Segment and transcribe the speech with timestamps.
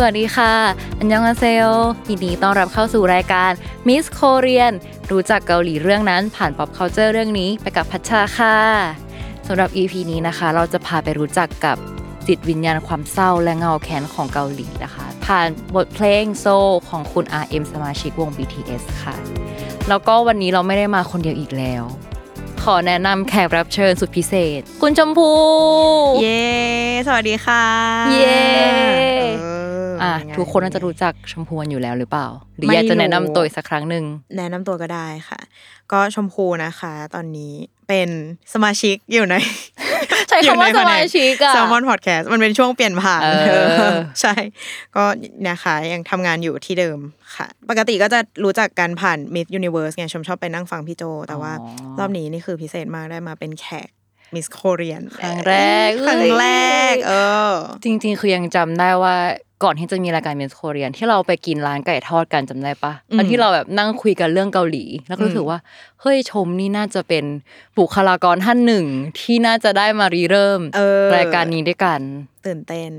[0.00, 0.54] สวัสดีค่ะ
[0.98, 1.64] อันยองอาเซโอ
[2.08, 3.50] ยินดีต้อนรับเข้าสู่รายการ
[3.88, 4.74] Miss Korean
[5.10, 8.56] รู้จักเกาหลีเรื่องนั้นผ่าน pop culture เรื่องนี้ไปกับพัชชาค่ะ
[9.46, 11.76] สำหรับ EP นี้นะคะ เราจะพาไปรู้จักกับ
[12.26, 16.46] จิตวิญญาณความเศร้าและเงาแค้นของเกาหลีนะคะ ผ่านบทเพลงโซ
[16.88, 19.14] ของคุณ RM สมาชิกวง BTS ค่ะ
[19.88, 21.82] แล้วก็วันนี้เราไม่ได้มาคนเดียวอีกแล้ว
[22.64, 25.30] ขอแนะนำแขกรับเชิญสุดพิเศษ คุณชมพู
[26.22, 26.42] เย้
[27.06, 27.64] สวัสดีค่ะ
[28.14, 28.38] เย้
[29.42, 29.46] เอ
[29.88, 34.04] ออะเป็ไงทุกคนน่าจะรู้จักชมพูกันอยู่แล้วหรือเปล่า หรือไม่อยากจะแนะรู้นำตัวอีกสักครั้งหนึ่ง
[34.36, 35.40] แนะนำตัวก็ได้ค่ะ
[35.92, 37.52] ก็ชมพูนะคะ ตอนนี้
[37.88, 38.08] เป็น
[38.52, 39.34] สมาชิกอยู่ใน
[40.28, 44.34] ใช้คำว่าสมาชิกอะแซลมอนพอดแคสต์มันเป็นช่วงเปลี่ยนผ่านเออเออใช่
[44.96, 45.04] ก็
[45.48, 46.98] นะคะยังทำงานอยู่ที่เดิม
[47.36, 51.52] ค่ะ ปกติก็จะรู้จักกันผ่าน Miss Universe ไงชมชอบไปนั่งฟังพี่โจ แต่ว่า
[51.98, 53.88] รอบนี้นี่คือพิเศษมากได้มาเป็นแขก
[54.34, 55.54] Miss Korean ครั้งแร
[55.86, 56.46] กครั้งแร
[56.92, 57.12] ก เอ
[57.50, 57.52] อ
[57.84, 59.16] จริง ๆ คือยังจำได้ว่า
[59.64, 65.58] ก่อนที่จะมีรายการเมสโคเรียน ที่เราไปกินร้านไก่ทอดกันจำได้ปะอืมแล้วที่เราแบบนั่งคุยกันเรื่องเกาหลี แล้วก็รู้สึกว่า
[66.00, 67.24] เฮ้ยชมนี่น่าจะเป็น
[67.78, 68.86] บุคลากรท่านหนึ่ง
[69.20, 72.00] ที่น่าจะได้มารีเริ่มเออรายการนี้ด้วยกัน
[72.46, 72.90] ตื่นเต้น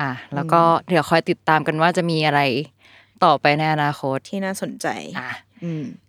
[0.00, 2.40] อะแล้วก็เดี๋ยวคอยติดตามกันว่าจะมีอะไร
[3.24, 4.86] ต่อไปในอนาคตที่น่าสนใจ
[5.18, 5.47] อะอืม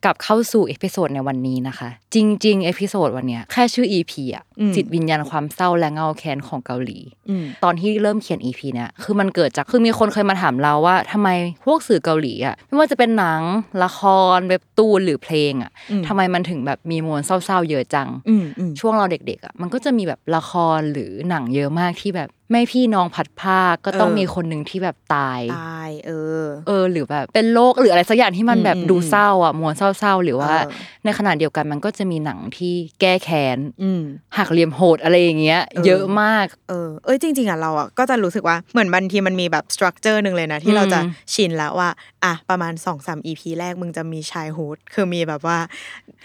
[0.05, 6.99] กลับเข้าสู่ episode ในวันนี้นะคะ จริง ๆ เอพิโซดวันเนี้ยแค่ชื่อ EP อะอืมจิตวิญญาณความเศร้าและเงาแค้นของเกาหลี
[7.29, 11.29] อืมตอนที่เริ่มเขียน EP เนี่ยคือมันเกิดจากคือมีคนเคยมาถามเราว่าทำไม
[11.65, 13.41] พวกสื่อเกาหลีอะไม่ว่าจะเป็นหนัง
[13.83, 14.01] ละค
[14.35, 26.11] รเว็บตูนหรือเพลงอะอืมทำไมมันถึงแบบมีมวลเศร้าๆเยอะจังอืมอืมช่วงเราเด็กๆอะมันก็จะมีแบบละครหรือหนังเยอะมากที่แบบ ไม่พี่น้องพัดภาคก็ต้องเออมีคนหนึ่งที่แบบตายตายเอ
[26.43, 30.71] อ เออ หรือแบบเป็นโรคหรืออะไรสักอย่างที่มันแบบอืมดูเศร้าอะมวลเศร้าๆ หรือว่าเออ
[31.05, 34.01] ในขณะเดียวกันมันก็จะมีหนังที่แก้แค้นอืม
[34.37, 41.89] หักเหลี่ยมโหดอะไรอย่างเงี้ยเออเยอะมากเออเอ้ยจริง ๆอะเราอะก็จะรู้สึกว่าเหมือนบางทีมันมีแบบ structure หนึ่งเลยนะที่เราจะอืมชินแล้วว่า
[42.23, 45.57] อะประมาณสองสาม EP แรกมึงจะมี childhood คือมีแบบว่า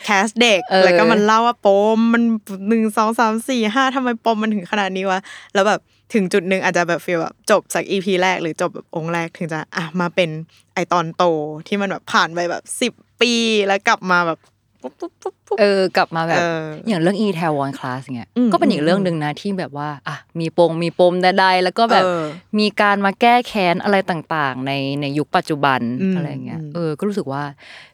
[0.04, 2.22] cast เด็กแล้วก็มันเล่าว่าปมมัน
[2.68, 5.20] หนึ่งสองสามสี่ห้าทำไมปมมันถึงขนาดนี้วะ
[5.54, 5.80] แล้วแบบ
[6.14, 10.30] ถึงจุดหนึ่งอาจจะแบบฟีลแบบจบจากอีพีแรกหรือจบแบบองค์แรกถึงจะอะมาเป็น
[10.74, 11.24] ไอตอนโต
[11.66, 13.32] ที่มันแบบผ่านไปแบบสิบปี
[13.66, 14.38] แล้วกลับมาแบบ
[14.82, 22.22] ปุ๊บปุ๊บปุ๊บปุ๊บเออกลับมาแบบเอออย่างเรื่อง e t a i l One Class เงี้ยอืมก็เป็นอีกเรื่องหนึ่งนะที่แบบว่าอะมีปงมีปมใดๆแล้วก็แบบเออ
[22.58, 27.42] มีการมาแก้แค้นอะไรต่างๆ ในในยุคปัจจุบันอืมอะไรเงี้ยอืมเออก็รู้สึกว่า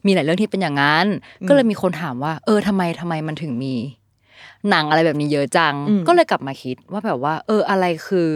[0.06, 1.06] มีหลายเรื่องที่เป็นอย่างนั้น
[1.48, 3.74] ก็เลยมีคนถามว่า เออทำไมทำไมมันถึงมี
[4.70, 8.28] หนังอะไรแบบนี้เยอะจังอืมก็เลยกลับมาคิดว่าแบบว่า เอออะไรคือ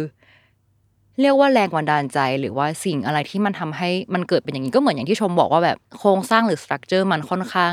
[1.21, 7.73] เรียกว่าแรงบันดาลใจหรือว่าสิ่งอะไรที่มันทำให้มันเกิดเป็นอย่างนี้ก็เหมือนอย่างที่ชมบอกว่าแบบโครงสร้างหรือสตรัคเจอร์มันค่อนข้าง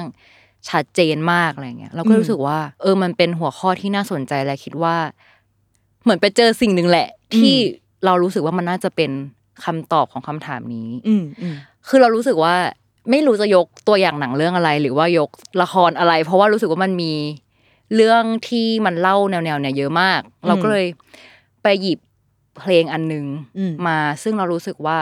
[0.70, 4.96] ชัดเจนมากอะไรเงี้ยเราก็รู้สึกว่า เออมันเป็นหัวข้อที่น่าสนใจและคิดว่า
[6.04, 7.08] เหมือนไปเจอสิ่งหนึ่งแหละ
[7.38, 7.56] ที่
[8.06, 9.12] เรารู้สึกว่ามันน่าจะเป็น
[9.66, 11.56] คำตอบของคำถามนี้ อืมอืม
[11.88, 12.56] คือเรารู้สึกว่า
[13.12, 15.30] ไม่รู้จะยกตัวอย่างหนังเรื่องอะไร หรือว่ายก
[15.62, 17.14] ละครอะไร เพราะว่ารู้สึกว่ามันมี
[17.96, 20.88] เรื่องที่มันเล่าแนวๆเนี่ยเยอะมาก เราก็เลย
[21.64, 22.00] ไปหยิบ
[22.60, 23.26] เพลงอันหนึง
[23.58, 24.98] อืมมาซึ่งเรารู้สึกว่า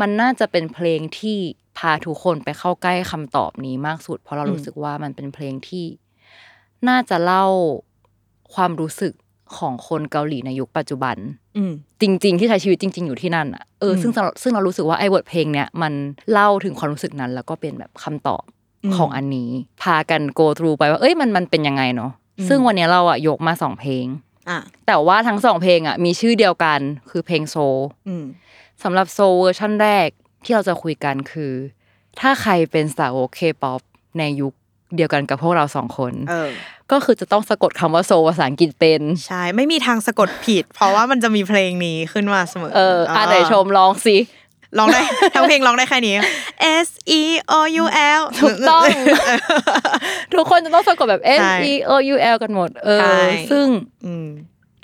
[0.00, 1.38] มันน่าจะเป็นเพลงที่
[1.78, 5.84] พาทุกคนไปเข้าใกล้คำตอบนี้มากสุด เพราะเรารู้สึกว่ามันเป็นเพลงที่
[6.88, 7.46] น่าจะเล่า
[8.54, 9.14] ความรู้สึก
[9.56, 11.16] ของคนเกาหลีในยุคปัจจุบัน
[11.56, 15.92] อืมจริง ๆ ที่ใช้ชีวิตจริง ๆ อยู่ที่นั่นอะเอออมซึ่งเราซึ่งเรารู้สึกว่าไอ้บทเพลงเนี้ยมัน
[16.32, 18.44] เล่าถึงความรู้สึกนั้น แล้วก็เป็นแบบคำตอบ
[18.84, 19.50] อืมของอันนี้
[19.82, 24.06] พากัน go through ไปว่า เอ้ยมันมันเป็นยังไงเนาะอืม ซึ่งวันเนี้ยเราอะยกมาสองเพลง
[24.50, 26.80] อะแต่ว่าทั้งสองเพลงอะมีชื่อเดียวกัน
[27.10, 27.56] คือเพลง Seoul
[28.08, 28.24] อืม
[28.82, 30.08] สำหรับ Seoul เวอร์ชันแรก
[30.44, 31.52] ที่เราจะคุยกันคือ
[32.20, 33.80] ถ้าใครเป็นสาวกเคป๊อป
[34.18, 34.52] ในยุค
[34.96, 36.50] เดียวกันกับพวกเราสองคนเออ
[36.92, 44.16] ก็คือจะต้องสะกดคำว่า Seoul ภาษาอังกฤษเป็น ใช่ ไม่มีทางสะกดผิด เพราะว่ามันจะมีเพลงนี้ขึ้นมาเสมอ เอออะไหนชมลองสิ
[44.78, 45.00] ร้องได้
[45.34, 46.14] ทั้งเพลงร้องได้แค่นี้
[46.86, 46.88] S
[47.20, 47.22] E
[47.58, 47.84] O U
[48.18, 48.84] L ถูกต้อง
[50.34, 53.66] ทุกคนจะต้องสะกดแบบ S ใช่ E O U L กันหมด เอใช่อซึ่ง
[54.04, 54.26] อืม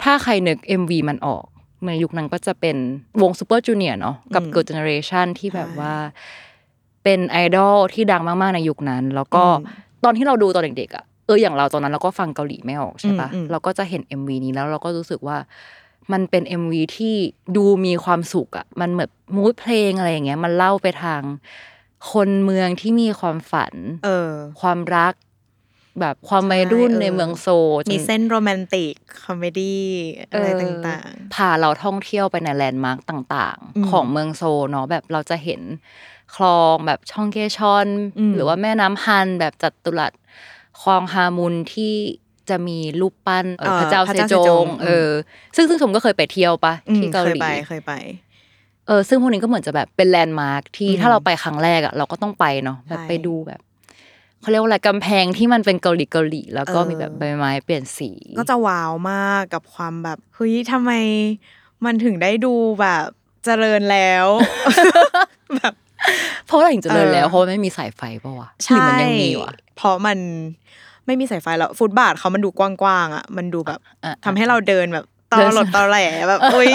[0.02, 1.44] ถ้าใครนึก MV มันออก
[1.86, 2.76] ในยุคนั้นก็จะเป็น
[3.22, 5.94] วงซูเปอร์จูเนียร์เนาะกับอืม Girl Generation ที่แบบใช่ว่า
[7.04, 9.66] เป็นไอดอลที่ดังมากๆในยุคนั้น แล้วก็อืม
[10.04, 15.36] ตอนที่เราดูตอนเด็กๆอะเอออย่างเราตอนนั้นเราก็ฟังเกาหลีไม่ออกใช่ปะอืมอืมเราก็จะเห็น MV นี้แล้วเราก็รู้สึกว่า
[16.12, 17.14] มันเป็น MV ที่
[17.56, 21.22] ดูมีความสุขอะมันเหมือน mood เพลงอะไรอย่างเงี้ย มันเล่าไปทาง
[22.12, 23.74] คนเมืองที่มีความฝัน
[24.04, 25.14] เออ ความรัก
[26.00, 27.48] แบบความวัยรุ่นใช่เออในเมืองโซ
[27.80, 29.84] ลมีเซนส์ romantic comedy
[30.30, 35.60] อะไรเออต่างพาเราท่องเที่ยวไปใน landmark ต่างอืมๆของเมืองโซลเนาะแบบเราจะเห็น
[36.36, 37.86] คลองแบบชองกเยชอน
[38.18, 40.12] อืมหรือว่าแม่น้ำฮันแบบจัตุรัส
[40.80, 41.94] ควังฮวามุนที่
[42.50, 44.34] จะมีรูปปั้นเอ่อพระเจ้าเซจ
[44.64, 45.10] งเออ
[45.56, 47.92] ซึ่งซึ่งผมก็เคยไปเที่ยวปะๆอืมที่เกาหเคยลีไปเคยไป
[48.86, 53.60] เออซึ่งพวกนี้ก็เหมือนจะแบบเป็นแลนด์มาร์คที่อืมถ้าเราไปครั้งแรกอะเราก็ต้องไปเนาะแบบใช่ไปดูแบบ
[54.40, 60.90] เขาเรียกว่าอะไรกำแพงที่มันเป็นเกาหลีเกาหลีแล้วก็เออมีแบบใบไม้เปลี่ยนสี ก็จะว้าวมากกับความแบบเฮ้ยทำไม
[61.84, 63.06] มันถึงได้ดูแบบ
[63.44, 64.26] เจริญแล้ว
[65.56, 65.74] แบบ
[66.46, 70.18] เพราะอะไรถึงเจริญแล้วเออเพราะว่าไม่มีสายไฟปะวะหรือมันยังมีวะเพราะมัน
[71.08, 76.72] ไม่มีสายไฟแล้วฟุตบาทเขามันดูกว้างๆอะ มันดูแบบอะทำให้เราเดินแบบตเดิอนหลดตอแหลแบบอุ้ย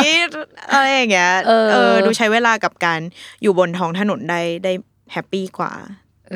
[0.73, 1.33] อะไรอย่างเงี้ย
[1.71, 2.99] เออดูใช้เวลากับการ
[3.41, 4.71] อยู่บนท้องถนนได้ได้
[5.11, 5.71] happy กว่า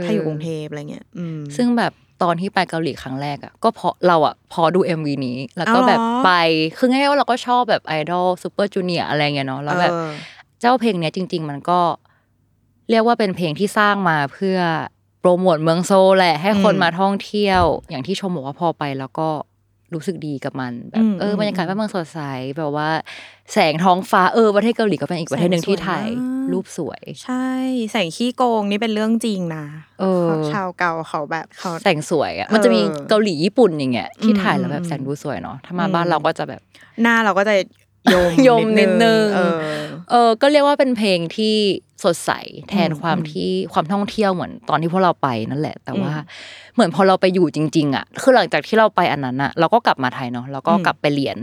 [0.03, 6.31] ถ้าอยู่กรุงเทพอะไรเงี้ยอืมซึ่งแบบตอนที่ไปเกาหลีครั้งแรกอะก็เพราะเราอะพอดู MV นี้ แล้วก็เอาเหรอแบบไป
[6.77, 10.09] คือง่ายๆว่าเราก็ชอบแบบ idol Super Junior อะไรเงี้ยเนาะแล้วแบบเออ
[10.61, 11.79] เจ้าเพลงเนี้ยจริง ๆ มันก็
[12.89, 14.57] เรียกว่าเป็นเพลงที่สร้างมาเพื่อ
[14.96, 14.96] โป
[15.27, 19.29] รโมทเมืองโซลแหละให้คนอืมมาท่องเที่ยว อย่างที่ชมบอกว่าพอไปแล้วก็
[19.93, 22.19] รู้สึกดีกับมันแบอืบมเอออืมบรรยากาศบ้านเมืองสดใส
[22.57, 22.89] แบบว่า
[23.53, 27.47] แสงท้องฟ้าเออประเทศเกาหลีก็เป็นอีกประเทศหนึ่งที่ถ่ายแสงสวยมากรูปสวย ใช่
[27.91, 29.65] แสงขี้โกงนี่เป็นเรื่องจริงนะ
[29.99, 36.61] เออชาวเก่าเขาแบบเขาแสงสวยอะมันจะมีเออเกาหลีญี่ปุ่นอย่างเงี้ยที่ถ่ายแล้วแบบอืมแสงดูสวยเนาะถ้ามาอืมบ้านเราก็จะแบบ
[37.01, 37.55] หน้าเราก็จะ
[38.13, 39.53] ยมยมนิดนึงเออ
[40.11, 41.55] เออก็เรียกว่าเป็นเพลงที่
[42.03, 42.31] สดใส
[42.69, 51.37] แทนอืมความอืมที่ความท่องเที่ยวเหมือนตอนที่พวกเราไปนั่นแหละ แต่ว่าอืมเหมือนพอเราไปอยู่จริง ๆ อะ คือหลังจากที่เราไปอันนั้นอะ เราก็กลับมาไทยเนาะแล้วก็อืมกลับไปเรียน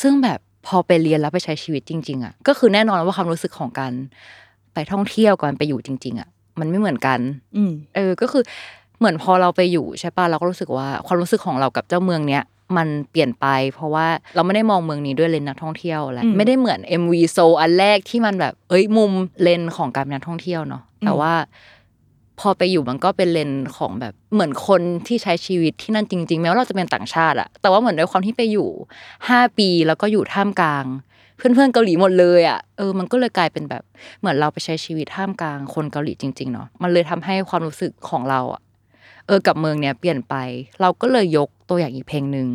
[0.00, 3.92] ซึ่งแบบพอไปเรียนแล้วไปใช้ชีวิตจริง ๆ อะ ก็คือแน่นอนว่าความรู้สึกของการ
[4.74, 6.28] ไปท่องเที่ยวการไปอยู่จริง ๆ อะ
[6.60, 7.18] มันไม่เหมือนกัน
[7.56, 8.42] อืมเออก็คือ
[8.98, 12.42] เหมือนพอเราไปอยู่ใช่ป่ะเราก็รู้สึกว่าความรู้สึกของเรากับเจ้าเมืองเนี้ย
[12.76, 21.32] มันเปลี่ยนไป เพราะว่าเราไม่ได้มองเมืองนี้ด้วยเลนส์นักท่องเที่ยวแล้วอืมไม่ได้เหมือน MV โซอันแรกที่มันแบบ เอ้ยมุมเลนส์ของการเป็นนักท่องเที่ยวเนาะแต่อืมว่า
[22.40, 28.68] พอไปอยู่มันก็เป็นเลนส์ของแบบเหมือนคนที่ใช้ชีวิตที่นั่นจริง ๆ แม้ว่าเราจะเป็นต่างชาติอะแต่ว่าเหมือนด้วยความที่ไปอยู่
[29.28, 30.86] ห้าปีแล้วก็อยู่ท่ามกลาง
[31.36, 33.82] เพื่อนๆเกาหลีหมดเลยอะเออ มันก็เลยกลายเป็นแบบ
[34.20, 38.60] เหมือนเราไปใช้ชีวิตท่ามกลางคนเกาหลีจริง ๆ เนาะมันเลยทำให้ความรู้สึกของเราอะ
[39.26, 40.34] เออกับเมืองเนี้ยเปลี่ยนไป
[40.80, 42.48] เราก็เลยยกตัวอย่างอีกเพลงหนึ่ง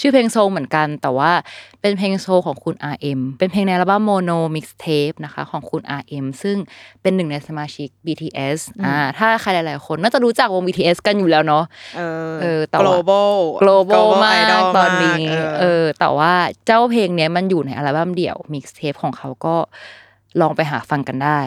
[0.00, 1.32] ชื่อเพลงโซลเหมือนกัน แต่ว่า
[1.80, 6.56] เป็นเพลงโซลของคุณ RM เป็นเพลงในอัลบั้ม mono mixtape นะคะของคุณ RM ซึ่ง
[7.02, 11.64] เป็นหนึ่งในสมาชิก BTS อ่าถ้าใครหลาย ๆ คนน่าจะรู้จักวง BTS กันอยู่แล้วเนาะ
[11.96, 12.00] เอ
[12.30, 16.32] อเออแต่ว่า global global มาก idol ตอนนี้มากเออแต่ว่า
[16.66, 19.56] เจ้าเพลงเนี้ยมันอยู่ในอัลบั้มเดี่ยว mixtape ของเขาก็
[20.40, 21.40] ลองไปหาฟังกันได้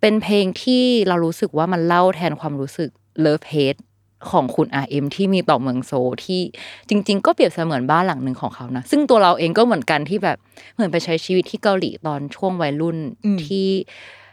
[0.00, 2.90] เป็นเพลงที่เรารู้สึกว่ามันเล่าแทนความรู้สึก
[3.20, 3.76] love-hate
[4.32, 6.40] ของคุณ RM ที่มีต่อเมืองโซลที่
[6.88, 10.38] จริง ๆ ก็เปรียบเสมือนบ้านหลังหนึ่งของเขานะ ซึ่งตัวเราเองก็เหมือนกันที่แบบ
[10.74, 13.68] เหมือนไปใช้ชีวิตที่เกาหลีตอนช่วงวัยรุ่นอืมที่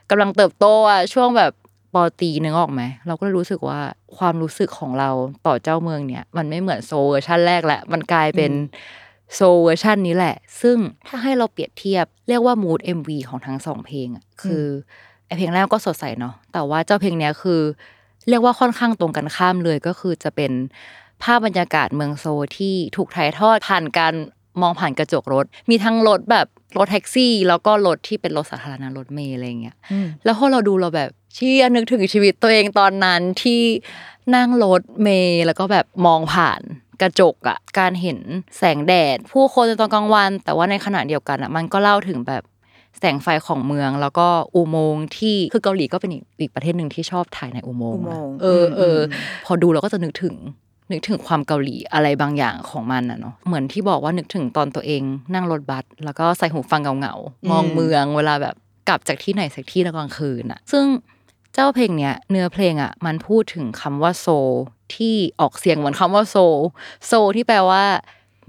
[0.09, 1.53] กำลังเติบโตอะช่วงแบบ
[1.93, 3.79] ป.ตรีนึกออกไหมเราก็เลยรู้สึกว่า
[4.17, 5.09] ความรู้สึกของเรา
[5.45, 8.51] ต่อเจ้าเมืองเนี่ย มันไม่เหมือนโซลเวอร์ชันแรกแหละมันกลายเป็น
[9.35, 14.65] โซลเวอร์ชันนี้แหละ ซึ่งถ้าให้เราเปรียบเทียบ เรียกว่ามูด MV ของทั้งสองเพลงอะคือ
[15.25, 17.62] ไอเพลงแรกก็สดใสเนาะแต่ว่าเจ้าเพลงเนี้ยคือ
[18.29, 20.51] เรียกว่าค่อนข้างตรงกันข้ามเลยก็คือจะเป็น
[21.23, 24.13] ภาพบรรยากาศเมืองโซลที่ถูกถ่ายทอดผ่านการ
[24.61, 33.61] มองผ่านกระจกรถ มีทั้งรถแบบรถแท็กซี่ แล้วก็รถที่เป็นรถสาธารณะรถเมล์อะไรเงี้ยอืมแล้วพอเราดูเราแบบเชี่ยนึกถึงชีวิตตัวเองตอนนั้นที่
[34.35, 36.61] นั่งรถเมล์แล้วก็แบบมองผ่าน
[37.01, 38.19] กระจกอะการเห็น
[38.57, 42.43] แสงแดด ผู้คนในตอนกลางวัน แต่ว่าในขณะเดียวกันอะมันก็เล่าถึงแบบ
[43.00, 50.35] แสงไฟของเมือง แล้วก็อุโมงค์ที่คือเกาหลีก็เป็นอีกอีกประเทศหนึ่งที่ชอบถ่ายในอุโมงค์อุโมนะงค์เออเอออมพอดูเราก็จะนึกถึง
[50.91, 58.55] นึกถึงความเกาหลีอะไรบางอย่างของมันอะเนาะเหมือนที่บอกว่านึกถึงตอนตัวเองนั่งรถบัสแล้วก็ใส่หูฟังเงาๆมองอืมเมืองเวลาแบบ
[58.89, 60.85] กลับจากที่ไหนสักที่ในกลางคืนอะซึ่ง
[61.53, 64.50] เจ้าเพลงเนี้ยเนื้อเพลงอะมันพูดถึงคำว่าโซล
[64.95, 66.57] ที่ออกเสียงเหมือนคำว่าโซล
[67.07, 67.83] โซลที่แปลว่า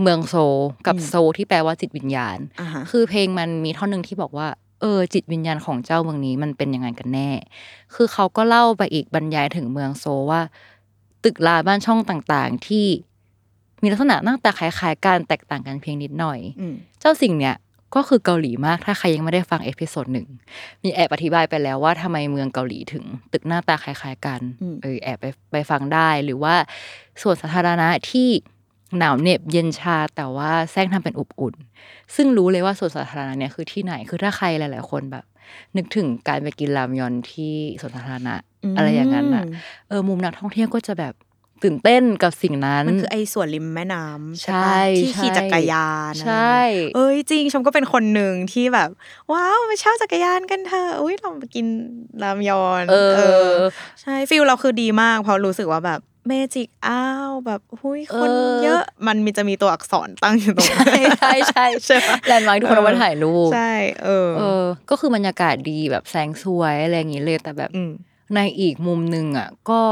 [0.03, 4.49] เมืองโซลกับ soul ที่แปลว่าจิตวิญญาณอ่าฮะคือเพลงมันมีท่อนหนึ่งที่บอกว่า
[4.81, 7.31] เอเออ จิตวิญญาณของเจ้าเมืองนี้มันเป็นยังไงกันแน่
[7.95, 10.41] คือเขาก็เล่าไปอีกบรรยายถึงเมืองโซลว่า
[11.25, 12.87] ตึกรามบ้านช่องต่างๆ ที่
[13.83, 17.57] มีลักษณะหน้าตาคล้ายๆกันแตกต่างกันเพียงนิดหน่อยอืมเจ้าสิ่งเนี้ย
[17.95, 20.27] ก็คือเกาหลีมากถ้าใครยังไม่ได้ฟัง episode หนึ่ง
[20.83, 26.55] มีแอบอธิบายไปแล้วว่าทำไมเมืองเกาหลีถึง ตึกหน้าตาคล้ายๆกันอืมเออแอบไปไปฟังได้หรือว่า
[27.23, 28.29] ส่วนสาธารณะที่
[28.99, 31.55] หนาวเหน็บเย็นชาแต่ว่าแซงทำเป็นอบอุ่น
[32.15, 35.25] ซึ่งรู้เลยว่าสวนสาธารณะเนี่ยคือที่ไหนคือถ้าใครหลาย ๆ คนแบบ
[35.77, 38.35] นึกถึงการไปกินรามยอนที่สวนสาธารณะ
[38.77, 39.45] อะไรอย่างนั้นอะ
[39.89, 41.15] เออมุมนักท่องเที่ยวก็จะแบบ
[41.63, 46.57] ตื่นเต้นกับสิ่งนั้น มันคือไอ้ส่วนริมแม่น้ำใช่ใช่ปะที่ขี่ใช่จักรยานใช่
[46.95, 48.89] เอ้ยจริงชมก็เป็นคนหนึ่งที่แบบ
[49.33, 51.67] ว้าวมาเช่าจักรยานกันเถอะอุ้ยเรามากิน
[52.23, 52.95] รามยอน เอ
[53.53, 53.55] อ
[54.03, 63.73] ใช่ feel เราคือดีมากเพราะรู้สึกว่าแบบ magic hour แบบหุยคนเออเยอะมันมีจะมีตัวอักษรตั้งอยู่ตรงใช่ใช่ใช่ใช่ปะ landmark ทุกคนเอามาถ่ายรูปใช่
[64.05, 67.91] เออเออ ก็คือบรรยากาศดีแบบแสงสวยอะไรอย่างงี้เลยแต่แบบอืม
[68.35, 69.83] ในอีกมุมหนึ่งอะ ก็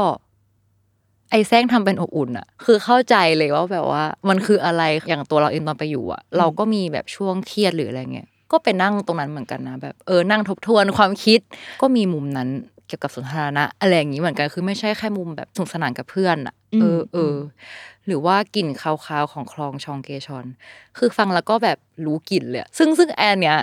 [1.31, 11.39] ไอ้แซงทำเป็นอบอุ่นอะ คือเข้าใจเลยว่าแบบว่า มันคืออะไรอย่างตัวเราเองตอนไปอยู่อะ เราก็มีแบบช่วงเครียดหรืออะไรเงี้ยก็ไปนั่งตรงนั้นเหมือนกันนะแบบเออนั่งทบทวนความคิด
[11.81, 17.35] ก็มีมุมนั้นเกี่ยวกับสนทนาอะไรอย่างนี้เหมือนกันคือไม่ใช่แค่มุมแบบสนุกสนานกับเพื่อนอะอืมเออเออ
[18.07, 20.45] หรือว่ากลิ่นคาวๆของคลองชองเกชอน
[20.97, 23.57] คือฟังแล้วก็แบบรู้กลิ่นเลยอะซึ่งซึ่งแอนเนี้ย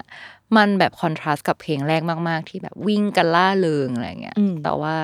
[0.57, 4.95] มันแบบคอนทราสต์กับเพลงแรกมากๆ ที่แบบวิ่งกันล่าเริงอะไรเงี้ยอืมแต่ว่า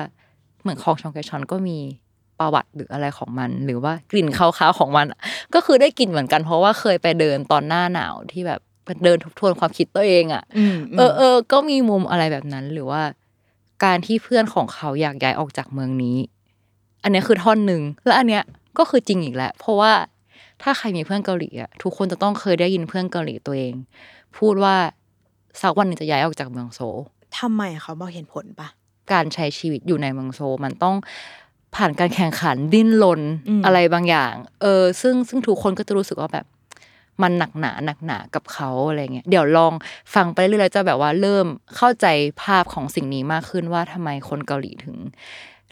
[0.61, 1.77] เหมือนคลองชองเกชอนก็มี
[2.39, 5.19] ประวัติหรืออะไรของมัน หรือว่ากลิ่นคาวๆของมันอะ
[5.53, 8.59] ก็คือได้กลิ่นเหมือนกัน เพราะว่าเคยไปเดินตอนหน้าหนาวที่แบบ
[9.03, 13.01] เดินทบทวนความคิดตัวเองอะอืมเออเออก็มีมุมอะไรแบบนั้นหรือว่า
[13.83, 16.17] การที่เพื่อนของเขาอยากย้ายออกจากเมืองนี้
[17.03, 18.43] อันเนี้ยคือท่อนหนึ่งและอันเนี้ย
[18.77, 19.91] ก็คือจริงอีกแหละเพราะว่า
[20.61, 23.73] ถ้าใครมีเพื่อนเกาหลีอะทุกคนจะต้องเคยได้ยินเพื่อนเกาหลีตัวเอง
[24.37, 24.75] พูดว่า
[25.61, 26.97] สักวันหนึงจะย้ายออกจากเมืองโซล
[27.39, 28.67] ทำไมเขาบอกเห็นผลปะ
[29.11, 30.95] การใช้ชีวิตอยู่ในเมืองโซลมันต้อง
[31.75, 36.45] ผ่านการแข่งขันดิ้นรนอืมอะไรบางอย่าง เออ ซึ่งซึ่งทุกคนก็จะรู้สึกว่าแบบ
[37.21, 39.73] มันหนักหนาหนักหนากับเขาอะไรเงี้ยเดี๋ยวลอง
[40.15, 41.45] ฟังไปเรื่อยๆแล้วจะแบบว่าเริ่ม
[41.75, 42.05] เข้าใจ
[42.41, 44.95] ภาพของสิ่งนี้มากขึ้นว่าทำไมคนเกาหลีถึง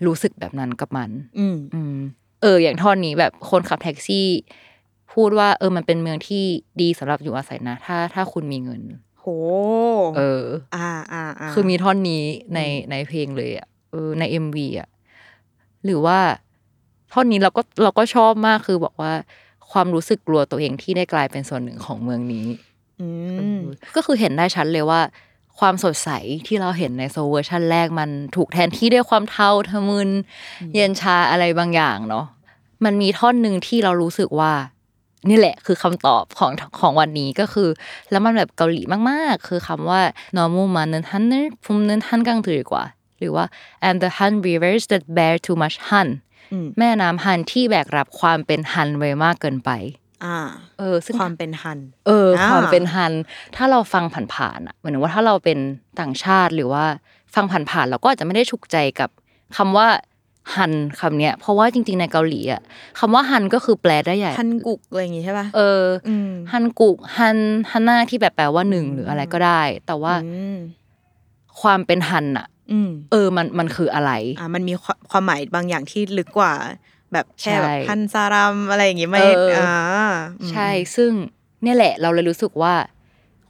[0.06, 1.10] รู้สึกแบบนั้นกับมัน
[1.40, 1.96] อืมอืม
[2.42, 4.28] เออ อย่างท่อนนี้แบบคนขับแท็กซี่
[5.14, 6.44] พูดว่า เออมันเป็นเมืองที่
[6.82, 8.82] ดีสำหรับอยู่อาศัยนะ ถ้าถ้าคุณมีเงิน
[9.20, 9.26] โห
[10.18, 12.24] เอออ่าอ่าอ่าคือมีท่อนนี้
[12.54, 12.60] ใน
[12.92, 14.90] ในเพลงเลยอะเออในเอ็มวีอะ
[15.86, 16.20] หรือว่า
[17.14, 19.14] ท่อนนี้เราก็เราก็ชอบมากคือบอกว่า
[19.72, 22.48] ความรู้สึกกลัวตัวเองที่ได้กลายเป็นส่วนหนึ่งของเมืองนี้
[23.96, 25.02] ก็คือเห็นได้ชัดเลยว่า
[25.60, 26.10] ความสดใส
[26.48, 30.10] ที่เราเห็นในโซเวอร์ชันแรกมันถูกแทนที่ด้วยความเทาทะมึน
[30.76, 32.26] เย็นชาอะไรบางอย่างเนาะ
[32.86, 34.54] มันมีท่อนหนึ่งที่เรารู้สึกว่า
[35.30, 37.70] นี่แหละคือคำตอบของของวันนี้ก็คือ
[38.12, 40.02] แล้วมันแบบเกาหลีมาก ๆ คือคำว่า
[40.38, 42.84] normal man นั้นฮันนั้นพุ่มนั้ท่านกลางถือกว่า
[43.20, 43.46] หรือว่า
[43.88, 46.08] and the Han rivers that bear too much Han
[46.80, 49.72] แม่น้ำฮันที่แบกรับความเป็นฮันไว้มากเกินไป
[50.26, 50.38] อ่า
[50.80, 53.14] เออ ซึ่งความเป็นฮัน เอออ่าความเป็นฮัน
[53.56, 55.58] ถ้าเราฟังผ่านๆอะเหมือนว่าถ้าเราเป็น
[56.00, 56.84] ต่างชาติหรือว่า
[57.36, 59.10] ฟังผ่านๆเราก็อาจจะไม่ได้ฉุกใจกับ
[59.58, 59.88] คำว่า
[60.56, 62.62] ฮันคำเนี้ย เพราะว่าจริง ๆ ในเกาหลีอะ
[63.00, 67.38] คำว่าฮันก็คือแปลได้ใหญ่ฮันกุกอะไรอย่างงี้ใช่ป่ะเอออืมฮันกุกฮัน
[67.72, 70.58] ฮันนาที่แบบแปลว่าหนึ่งหรืออะไรก็ได้ แต่ว่าอืม
[71.62, 72.55] ความเป็น 한 อะอืม
[73.12, 76.54] เออมันมันคืออะไรอ่ามันมีความความหมายบางอย่างที่ลึกกว่า
[77.14, 79.74] แบบแค่แบบใช่한 사람อะไรอย่างงี้ไม่เอออ่อ่า
[80.52, 81.12] ใช่ ซึ่ง
[81.64, 82.74] เนี่ยแหละ เราเลยรู้สึกว่า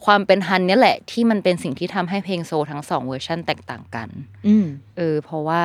[0.06, 4.10] ความเป็น 한 เนี่ยแหละ ที่มันเป็นสิ่งที่ทำให้เพลงโซลทั้งสองเวอร์ชันแตกต่างกัน
[4.48, 4.66] อืม
[4.98, 5.64] เออ เพราะว่า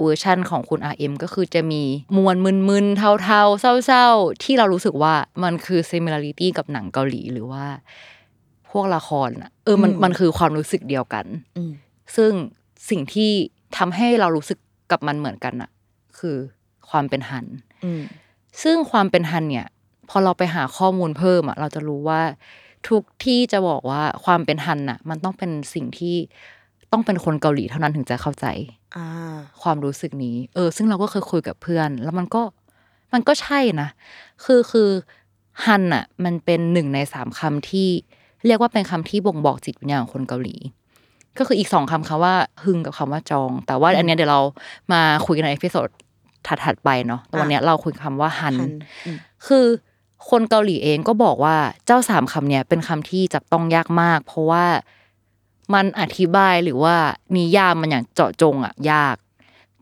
[0.00, 1.82] เวอร์ชันของคุณ RM ก็คือจะมี
[2.16, 2.36] มวล
[2.68, 7.64] มึนๆเทาๆ เศร้าๆ ที่เรารู้สึกว่ามันคือ similarity กับหนังเกาหลีหรือว่า
[8.70, 11.72] พวกละครอะ เออมันอืมมันคือความรู้สึกเดียวกันอืม
[12.16, 12.32] ซึ่ง
[12.88, 13.30] สิ่งที่
[13.76, 14.58] ทำให้เรารู้สึก
[14.90, 15.70] กับมันเหมือนกันอะ
[16.18, 16.36] คือ
[16.90, 17.46] ความเป็นฮัน
[17.84, 18.02] อืม
[18.62, 19.66] ซึ่งความเป็นฮันเนี่ย
[20.08, 22.20] พอเราไปหาข้อมูลเพิ่มอะเราจะรู้ว่า
[22.88, 26.16] ทุกที่จะบอกว่าความเป็นฮันอะมันต้องเป็นสิ่งที่
[26.92, 28.46] ต้องเป็นคนเกาหลีเท่านั้นถึงจะเข้าใจ
[28.96, 29.06] อ่า
[29.62, 32.42] ความรู้สึกนี้ เออ ซึ่งเราก็เคยคุยกับเพื่อน แล้วมันก็
[33.12, 33.88] มันก็ใช่นะ
[34.44, 34.88] คือคือ
[35.64, 37.88] 한 อะมันเป็นหนึ่งในสามคำที่
[38.46, 40.56] เรียกว่าเป็นคำที่บ่งบอกจิตวิญญาณของคนเกาหลี
[41.38, 42.34] ก็คืออีกสองคำคำว่า
[42.64, 44.40] 흥 กับคำว่า 정 แต่ว่าอันเนี้ยเดี๋ยวเรา
[44.92, 45.88] มาคุยกันใน episode
[46.46, 48.72] ถัดๆไปเนาะแต่วันเนี้ยเราคุยคำว่า 한 한
[49.06, 49.64] อืมคือ
[50.30, 51.56] คนเกาหลีเองก็บอกว่า
[51.86, 54.64] เจ้าสามคำเนี่ยเป็นคำที่จับต้องยากมาก เพราะว่า
[55.74, 56.94] มันอธิบายหรือว่า
[57.36, 59.16] นิยามมันอย่างเจาะจงอะยาก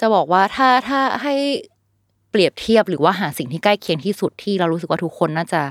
[0.00, 1.34] จะบอกว่าถ้าถ้าให้
[2.30, 5.62] เปรียบเทียบหรือว่าหาสิ่งที่ใกล้เคียงที่สุดที่เรารู้สึกว่าทุกคนน่าจะ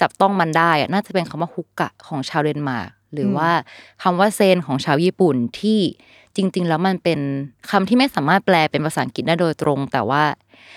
[0.00, 3.50] จับต้องมันได้อะน่าจะเป็นคำว่า hygge ของชาวเดนมาร์ก หรือว่า
[4.02, 5.80] คำว่าเซนของชาวญี่ปุ่นที่
[6.36, 7.20] จริง ๆ แล้วมันเป็น
[7.70, 10.22] คำที่ไม่สามารถแปลเป็นภาษาอังกฤษได้โดยตรง แต่ว่า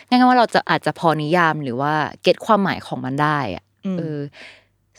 [0.08, 3.64] ง่ายๆว่าเราจะอาจจะพอนิยามหรือว่า get ความหมายของมันได้อะ
[3.98, 4.20] เออ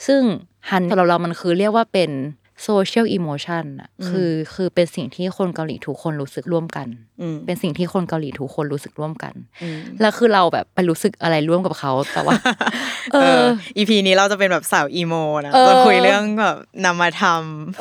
[0.07, 0.23] ซึ่ง
[0.71, 2.11] 한 สำหรับเรามันคือเรียกว่าเป็น
[2.65, 6.87] social emotion อะคือคือเป็นสิ่งที่คนเกาหลีทุกคนรู้สึกร่วมกัน
[7.21, 12.35] อืมเป็นสิ่งที่คนเกาหลีทุกคนรู้สึกร่วมกันอืมแล้วคือเราแบบไปรู้สึกอะไรร่วมกับเขาแต่ว่า
[13.13, 17.23] เอเออออีพีนี้เราจะเป็นแบบสาวอีโมนะเออจะคุยเรื่องแบบนำมาท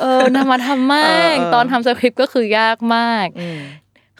[0.00, 3.58] เออนำมาทำมากเออเออตอนทำสคริปต์ก็คือยากมากำอืม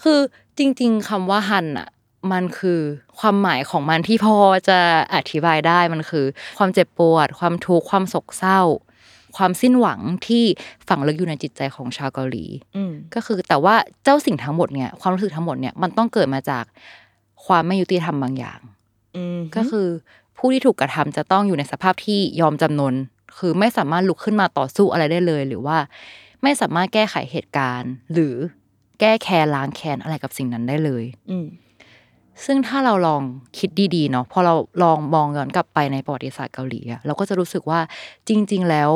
[0.02, 0.18] คือ
[0.58, 1.88] จริง ๆคำว่าฮันอะ
[2.32, 2.80] มันคือ
[3.18, 4.36] ความหมายของมันที่พอ
[4.68, 4.78] จะ
[5.14, 6.24] อธิบายได้มันคือ
[6.58, 8.60] ความเจ็บปวด ความทุกข์ความโศกเศร้า
[9.36, 10.44] ความสิ้นหวังที่
[10.88, 12.44] ฝังลึกอยู่ในจิตใจของชาวเกาหลี
[12.76, 13.74] อืมก็คือแต่ว่า
[14.04, 16.64] เจ้าสิ่งทั้งหมดเนี่ยความรู้สึกทั้งหมดเนี่ยมันต้องเกิดมาจาก
[17.46, 18.60] ความไม่ยุติธรรมบางอย่าง
[19.16, 19.86] อืมก็คือ
[20.38, 22.94] ผู้ที่ถูกกระทำจะต้องอยู่ในสภาพที่ยอมจำนน
[23.38, 25.78] คือไม่สามารถลุกขึ้นมาต่อสู้อะไรได้เลย หรือว่า
[26.42, 28.34] ไม่สามารถแก้ไขเหตุการณ์ หรือ
[29.00, 31.46] แก้แค้นล้างแค้นอะไรกับสิ่งนั้นได้เลย อืม
[32.44, 33.22] ซึ่งถ้าเราลอง
[33.58, 37.80] คิดดีๆเนาะพอเราลองมองย้อนกลับไปในประวัติศาสตร์เกาหลีอะเราก็จะรู้สึกว่า
[38.28, 38.90] จริง ๆ แล้ว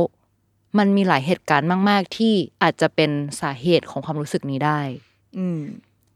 [0.78, 4.80] มันมีหลายเหตุการณ์มาก ๆ ที่อาจจะเป็นสาเหตุของความรู้สึกนี้ได้
[5.38, 5.60] อืม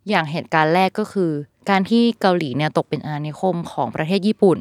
[0.09, 1.31] อย่างเหตุการณ์แรกก็คือ
[1.71, 4.59] การที่เกาหลีเนี่ยตกเป็นอาณานิคมของประเทศญี่ปุ่น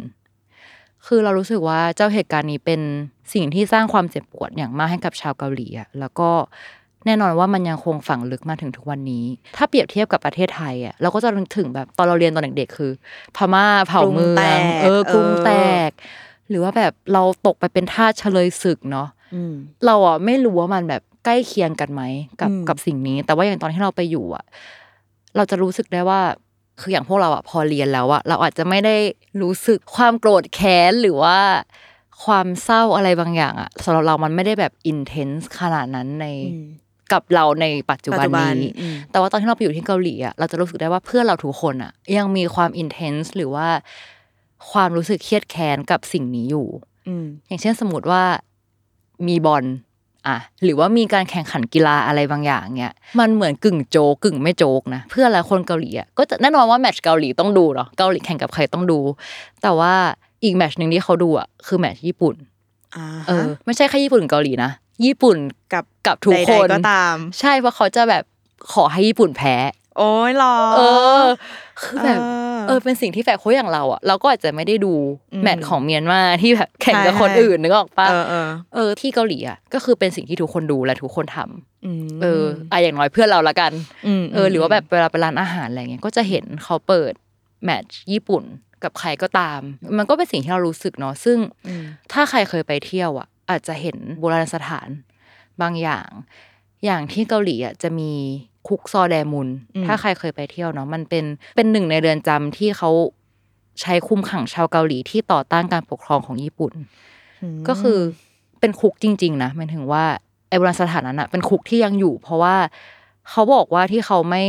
[1.08, 2.82] คือเรารู้สึกว่าเจ้าเหตุการณ์นี้เป็น
[3.34, 6.30] สิ่งที่สร้างความเจ็บปวดอย่างมากให้กับชาวเกาหลีอะแล้วก็
[7.06, 9.26] แน่นอนว่ามันยังคงฝังลึกมาถึงทุกวันนี้
[9.58, 12.92] ถ้าเปรียบเทียบกับประเทศไทยอะเราก็จะนึกถึงแบบตอนเราเรียนตอนเด็กๆคือ
[13.36, 15.52] พม่าเผ่ากรุงเมือแตงกเออกรุงเออแต
[15.88, 15.92] ก
[16.52, 19.54] หรือว่าแบบเราตกไปเป็นทาสเฉลยศึกเนาะอืม
[19.86, 22.02] เราอะไม่รู้ว่ามันแบบใกล้เคียงกันไหม
[22.42, 24.46] กับอืมกับสิ่งนี้ แต่ว่าอย่างตอนที่เราไปอยู่อะ
[25.36, 26.20] เราจะรู้สึกได้ว่า
[26.82, 28.96] คืออย่างพวกเราอะพอเรียนแล้วอะเราอาจจะไม่ได้
[29.42, 31.38] รู้สึกความโกรธแค้นหรือว่า
[32.24, 36.68] ความเศร้าอะไรบางอย่างอะสำหรับเรามันไม่ได้แบบอินเทนส์ขนาดนั้นในอืม
[37.14, 43.68] กับเราในปัจจุบันปัจจุบันนี้อืมแต่ว่าตอนที่เราไปอยู่ที่เกาหลีอะเราจะรู้สึกได้ว่าเพื่อนเราทุกคนอะ ยังมีความอินเทนส์หรือว่า
[44.70, 46.68] ความรู้สึกเครียดแค้นกับสิ่งนี้อยู่
[47.08, 48.24] อืมอย่างเช่นสมมติว่า
[49.28, 49.66] มีบอล
[50.28, 59.00] อะหรือว่ามีการแข่งขันกีฬาอะไรบางอย่างเนี้ยมันเหมือนกึ่งโจกกึ่งไม่โจกนะเพื่อนหลายคนเกาหลีอะก็จะแน่นอนว่าแมตช์เกาหลีต้องดูเนาะเกาหลีแข่งกับใครต้องดู
[59.62, 59.94] แต่ว่า
[60.44, 62.36] อีกแมตช์หนึ่งที่เขาดูอะคือแมตช์ญี่ปุ่น
[62.96, 64.72] อ่าเออ ไม่ใช่แค่ญี่ปุ่นกับเกาหลีนะ
[65.06, 65.38] ญี่ปุ่น
[65.74, 68.24] กับกับทุกใดคนๆก็ตาม ใช่เพราะเขาจะแบบ
[68.74, 69.56] ขอให้ญี่ปุ่นแพ้
[69.98, 70.80] โอ้ยหรอเอ
[71.24, 71.26] อ
[71.82, 72.24] คือแบบเอ
[72.58, 74.94] อเออเป็นสิ่งที่แฝงโค้ชอย่างเราอะเราก็อาจจะไม่ได้ดู
[75.34, 83.72] อืมแมตช์ของเมียนมาที่แบบแข่งกับใช่คนอื่นนึกออกปะเออเออเออที่เกาหลีอะก็คือเป็นสิ่งที่ทุกคนดูและทุกคนทำอืมเอออะอย่างน้อยเพื่อนเราละกัน
[84.22, 87.14] มเออ หรือว่าแบบเวลาไปร้านอาหารอะไรเงี้ยก็จะเห็นเขาเปิด
[87.64, 88.44] แมตช์ญี่ปุ่น
[88.84, 89.60] กับใครก็ตาม
[89.98, 94.88] มันก็เป็นสิ่งที่เรารู้สึกเนาะซึ่งอืมถ้าใครเคยไปเที่ยวอะ อาจจะเห็นโบราณสถาน
[95.62, 96.08] บางอย่าง
[96.86, 98.12] อย่างที่เกาหลีอะจะมี
[98.68, 99.48] คุกซอแดมุน
[99.86, 102.90] ถ้าใครเคยไปเที่ยวเนาะมันเป็นเป็นหนึ่งในเรือนจำที่เขา
[103.82, 106.74] ใช้คุมขังชาวเกาหลีที่ต่อต้านการปกครองของญี่ปุ่น
[107.60, 108.00] มก็คือ
[108.60, 110.04] เป็นคุกจริง ๆ นะหมายถึงว่า
[110.50, 112.56] ไอ้โบราณสถานนั้นอะเป็นคุกที่ยังอยู่ เพราะว่า
[113.30, 114.44] เขาบอกว่าที่เขาไม่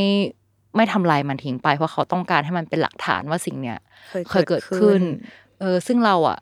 [0.77, 3.79] ไม่ทำลายมันทิ้งไป เพราะเขาต้องการให้มันเป็นหลักฐานว่าสิ่งเนี้ย
[4.31, 5.01] เคยเกิดขึ้น
[5.61, 6.39] เออซึ่งเราอะ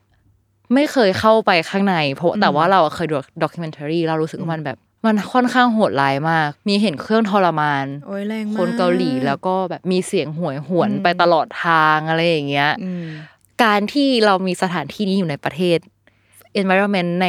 [0.73, 13.05] ไม่เคยเข้าไปข้างใน เพราะแต่ว่าเราอะเคยดูด็อกิเมนทารีเรารู้สึกว่ามันแบบ มันค่อนข้างโหดร้ายมาก มีเห็นเครื่องทรมานโอ้ยแรงมากคนเกาหลีแล้วก็แบบมีเสียงหวยหวนอืมไปตลอดทางอะไรอย่างเงี้ยอืม
[13.63, 15.77] การที่เรามีสถานที่นี้อยู่ในประเทศ
[16.59, 17.27] environment ใน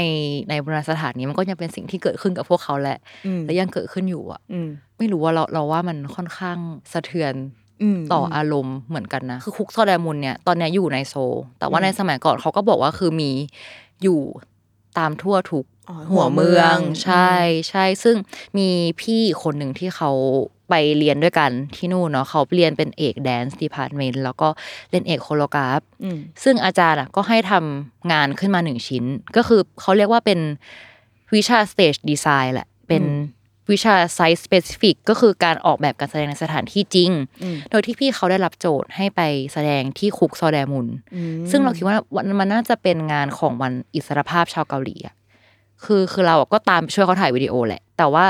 [0.49, 6.59] ในโบราณสถานนี้มันก็ยังเป็นสิ่งที่เกิดขึ้นกับพวกเขาแหละอืมและยังเกิดขึ้นอยู่อะอืมไม่รู้ว่าเราเราว่ามันค่อนข้าง
[6.93, 7.35] สะเทือน
[7.83, 13.31] อืมต่ออารมณ์เหมือนกันนะ คือคุกซอแดมุนเนี่ยตอนเนี้ยอยู่ในโซลแต่ว่าในสมัยก่อนเขาก็บอกว่าคือมี
[14.03, 14.21] อยู่
[14.99, 15.72] ตามทั่วทุกอ๋อ
[16.13, 17.33] หัวเมืองหัวเมือง ใช่
[17.69, 18.17] ใช่ซึ่ง
[18.59, 18.69] มี
[19.01, 20.11] พี่คนหนึ่งที่เขา
[20.71, 24.49] ไปเรียนด้วยกันที่นู่นเนาะเขาเรียนเป็นเอก dance department แล้วก็
[24.91, 29.05] เรียนเอก choreograph อืมซึ่งอาจารย์อะก็ให้ทำงานขึ้นมาหนึ่งชิ้น
[29.37, 30.41] ก็คือเขาเรียกว่าเป็น
[31.35, 33.05] วิชา stage design แหละ เป็น
[33.71, 37.11] วิชา site specific ก็คือการออกแบบการแสดงในสถานที่จริง
[37.43, 39.21] อืมโดยที่พี่เขาได้รับโจทย์ให้ไป
[39.53, 45.15] แสดงที่คุกซอแดมุนอืมซึ่งเราคิดว่าวันมันน่าจะเป็นงานของวันอิสรภาพชาวเกาหลีอะ
[45.85, 48.25] คือคือเราอะก็ตามไปช่วยเขาถ่ายวิดีโอแหละ แต่ว่า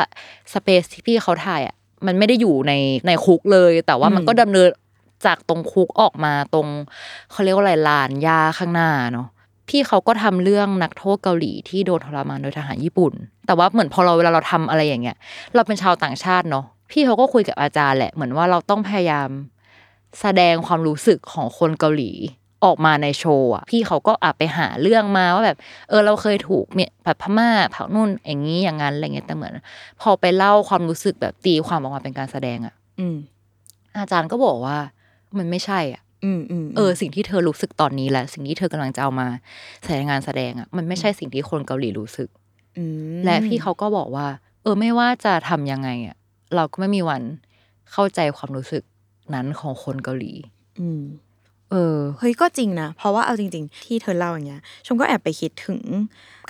[0.53, 1.75] สเปซที่พี่เขาถ่ายอะ
[2.07, 2.73] มันไม่ได้อยู่ใน
[3.07, 4.69] ในคุกเลย แต่ว่ามันก็ดำเนิน
[5.27, 6.69] จากตรงคุกออกมาตรง
[7.31, 9.29] เขาเรียกว่าอะไรลานหญ้าข้างหน้าเนาะ
[9.69, 13.13] พี่เขาก็ทำเรื่องนักโทษเกาหลีที่โดนทรมานโดยทหารญี่ปุ่น
[13.47, 15.17] แต่ว่าเหมือนพอเราเวลาเราทำอะไรอย่างเงี้ย
[15.55, 19.29] เราเป็นชาวต่างชาติเนาะพี่เขาก็คุยกับอาจารย์แหละเหมือนว่าเราต้องพยายาม
[20.21, 22.11] แสดงความรู้สึกของคนเกาหลี
[22.65, 29.55] ออกมาในโชว์อะพี่เขาก็อาไปหาเรื่องมาว่าแบบ เออเราเคยถูกเนี่ยแบบพม่าเผานู่นอย่างนี้อย่างนั้นอะไรเงี้ยแต่เหมือน
[30.01, 33.17] พอไปเล่าความรู้สึกแบบตีความออกมาเป็นการแสดงอะ อืม
[33.99, 34.77] อาจารย์ก็บอกว่า
[35.39, 39.27] มันไม่ใช่อะอืมอืมเออสิ่งที่เธอรู้สึกตอนนี้แหละสิ่งที่เธอกำลังจะเอามา
[39.85, 42.29] ใส่ในงานแสดงอะมันไม่ใช่สิ่งที่คนเกาหลีรู้สึก
[43.13, 44.27] มและพี่เขาก็บอกว่า
[44.63, 46.17] เออไม่ว่าจะทำยังไงอะ
[46.55, 47.23] เราก็ไม่มีวัน
[47.93, 48.83] เข้าใจความรู้สึก
[49.35, 50.33] นั้นของคนเกาหลี
[50.81, 51.03] อืม
[51.73, 55.81] เออเฮ้ยก็จริงนะ เพราะว่าเอาจริง ๆ ที่เธอเล่าอย่างเงี้ยชมก็แอบไปคิดถึง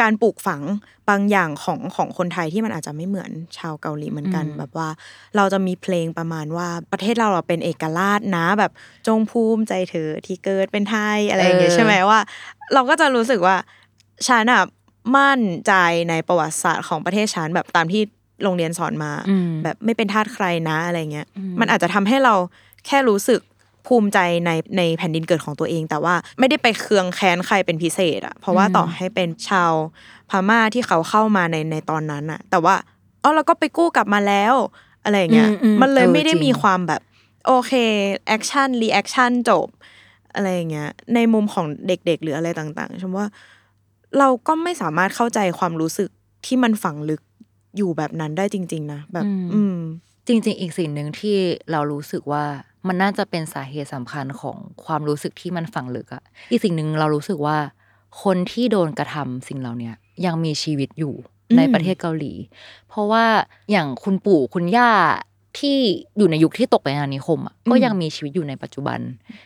[0.00, 0.62] การปลูกฝัง
[1.11, 4.88] บางอย่างของของคนไทยที่มันอาจจะไม่เหมือนชาวเกาหลีเหมือนกันอืมแบบว่า
[5.37, 8.72] เราจะมีเพลงประมาณว่าประเทศเราอะเป็นเอกราชนะแบบ
[9.06, 12.20] จงภูมิใจเธอที่เกิดเป็นไทยอะไรอย่างเงี้ยใช่ไหมว่า
[12.74, 13.56] เราก็จะรู้สึกว่า
[14.28, 14.62] ฉันอะ
[15.16, 15.72] มั่นใจ
[16.11, 18.02] ในประวัติศาสตร์ของประเทศฉันแบบตามที่
[18.42, 22.35] โรงเรียนสอนมาอืมแบบไม่เป็นทาสใครนะอะไรเงี้ยอืมมันอาจจะทำให้เรา
[22.87, 23.40] แค่รู้สึก
[23.87, 29.73] ภูมิใจในในแผ่นดินเกิดของตัวเอง แต่ว่าไม่ได้ไปเคืองแค้นใครเป็นพิเศษอะเพราะว่าต่อให้เป็นชาว
[30.31, 32.75] พม่าที่เขาเข้ามาในในตอนนั้นอะแต่ว่า
[33.23, 34.55] อ๋อเราก็ไปกู้กลับมาแล้ว
[35.05, 37.03] อะไรอย่างเงี้ยอืมอืมมันเลยเออไม่ได้จริงมีความแบบ
[37.47, 37.73] โอเค
[38.28, 39.68] action reaction จบ
[40.35, 43.27] อะไรอย่างเงี้ยในมุมของเด็กๆ หรืออะไรต่างๆชมว่า
[44.18, 46.11] เราก็ไม่สามารถเข้าใจความรู้สึก
[46.47, 47.23] ที่มันฝังลึก
[47.77, 49.77] อยู่แบบนั้นได้จริง ๆ นะแบบ อืม
[50.27, 51.37] จริง ๆ อีกสิ่งหนึ่งที่
[51.71, 52.45] เรารู้สึกว่า
[52.87, 57.57] มันน่าจะเป็นสาเหตุสำคัญของความรู้สึกที่มันฝังลึกอะอีกสิ่งหนึ่งเรารู้สึกว่า
[58.23, 59.95] คนที่โดนกระทำสิ่งเหล่าเนี้ย
[60.27, 61.14] ยังมีชีวิตอยู่
[61.51, 62.33] อืมในประเทศเกาหลี
[62.88, 63.25] เพราะว่า
[63.71, 64.90] อย่างคุณปู่คุณย่า
[65.59, 65.79] ที่
[66.18, 68.99] อยู่ในยุคที่ตกเป็นอาณานิคมอะก็ยังมีชีวิตอยู่ในปัจจุบัน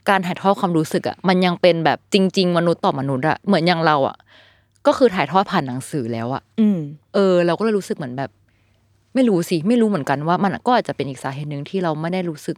[0.08, 4.16] การถ่ายทอดความรู้สึกอะมันยังเป็นแบบจริง ๆ มนุษย์ต่อมนุษย์อะเหมือนอย่างเราอะ
[4.86, 6.78] ก็คือถ่ายทอดผ่านหนังสือแล้วอะอืม
[7.14, 8.30] เออ เราก็เลยรู้สึกเหมือนแบบ
[9.14, 12.56] ไม่รู้สิ ไม่รู้เหมือนกันว่า มันก็อาจจะเป็นอีกสาเหตุหนึ่งที่เราไม่ได้รู้สึก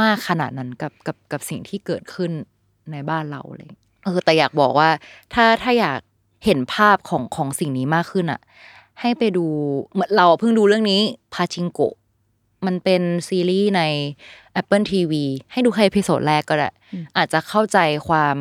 [0.00, 2.30] มากขนาดนั้นกับกับกับสิ่งที่เกิดขึ้น
[2.92, 3.68] ในบ้านเราเลย
[4.04, 4.90] เออแต่อยากบอกว่า
[5.34, 5.98] ถ้าถ้าอยาก
[6.44, 8.40] เห็นภาพของของสิ่งนี้มากขึ้นอะ
[9.00, 9.46] ให้ไปดู
[9.92, 11.00] เหมือนเราเพิ่งดูเรื่องนี้
[11.34, 11.94] Pachinko
[12.66, 13.82] มันเป็นซีรีส์ใน
[14.60, 15.12] Apple TV
[15.52, 16.70] ให้ดูแค่ episode แรกก็ได้
[17.16, 17.78] อาจจะเข้าใจ
[18.08, 18.36] ความ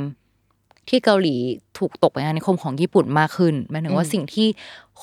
[0.90, 1.36] ที่เกาหลี
[1.78, 4.48] ถูกตกเป็นอาณานิคมของญี่ปุ่นมากขึ้นหมายถึงว่าอืมสิ่งที่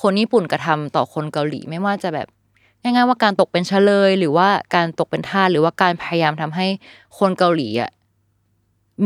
[0.01, 2.27] คนญี่ปุ่นกระทำต่อคนเกาหลีไม่ว่าจะแบบ
[2.81, 6.67] ง่ายๆว่าการตกเป็นเชลย หรือว่าการตกเป็นทาสหรือว่าการพยายามทำให้
[7.17, 7.91] คนเกาหลีอะ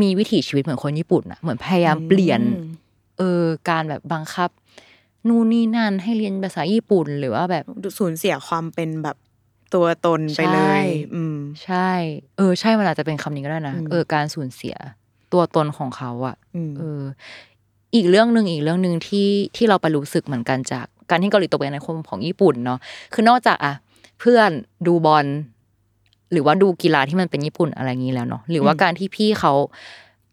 [0.00, 2.66] มีวิถีชีวิตเหมือนคนญี่ปุ่นอะเหมือนพยายามเปลี่ยนอืม
[3.18, 4.50] เออการแบบบังคับ
[5.28, 7.64] นู่นนี่นั่นให้เรียนภาษาญี่ปุ่น หรือว่าแบบ
[7.98, 9.16] สูญเสียความเป็นแบบ
[9.74, 10.84] ตัวตนไปเลใช่ย
[11.14, 11.90] อืม ใช่
[12.36, 14.74] เออ ใช่มันอาจจะเป็นคำนี้ก็ได้นะอืมเออการสูญเสีย
[15.32, 17.02] ตัวตนของเขาอะอืมเออ
[17.94, 22.78] อีกเรื่องหนึ่งอีกเรื่องหนึ่งที่ที่เราไปรู้สึกเหมือนกันจาก การที่เกาหลีตกเป็นในคมของญี่ปุ่นเนาะ
[23.12, 23.74] คือนอกจากอะ
[24.20, 24.50] เพื่อน
[24.86, 25.26] ดูบอล
[26.32, 29.52] หรือว่าดูกีฬาที่มันเป็นญี่ปุ่นอะไรอย่างนี้แล้วเนาะหรือว่าอืมการที่พี่เขา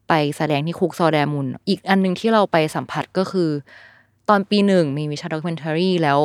[0.07, 3.49] ไปแสดงที่คุกซอแดมุน อีกอันหนึ่งที่เราไปสัมผัสก็คือ
[4.29, 6.19] ตอนปีหนึ่งมีวิชา documentary แล้ว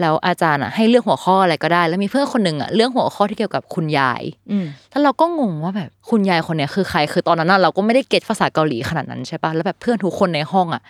[0.00, 10.82] แล้วอาจารย์อะให้เลือกหัวข้ออะไรก็ได้ แล้วมีเพื่อนคนหนึ่งอะเลือกหัวข้อที่เกี่ยวกับคุณยายอืมแล้วเราก็งงว่าแบบคุณยายคนเนี้ยคือใครคือตอนนั้นน่ะเราก็ไม่ได้ get ภาษาเกาหลีขนาดนั้นใช่ปะแล้วแบบเพื่อนทุกคนในห้องอะ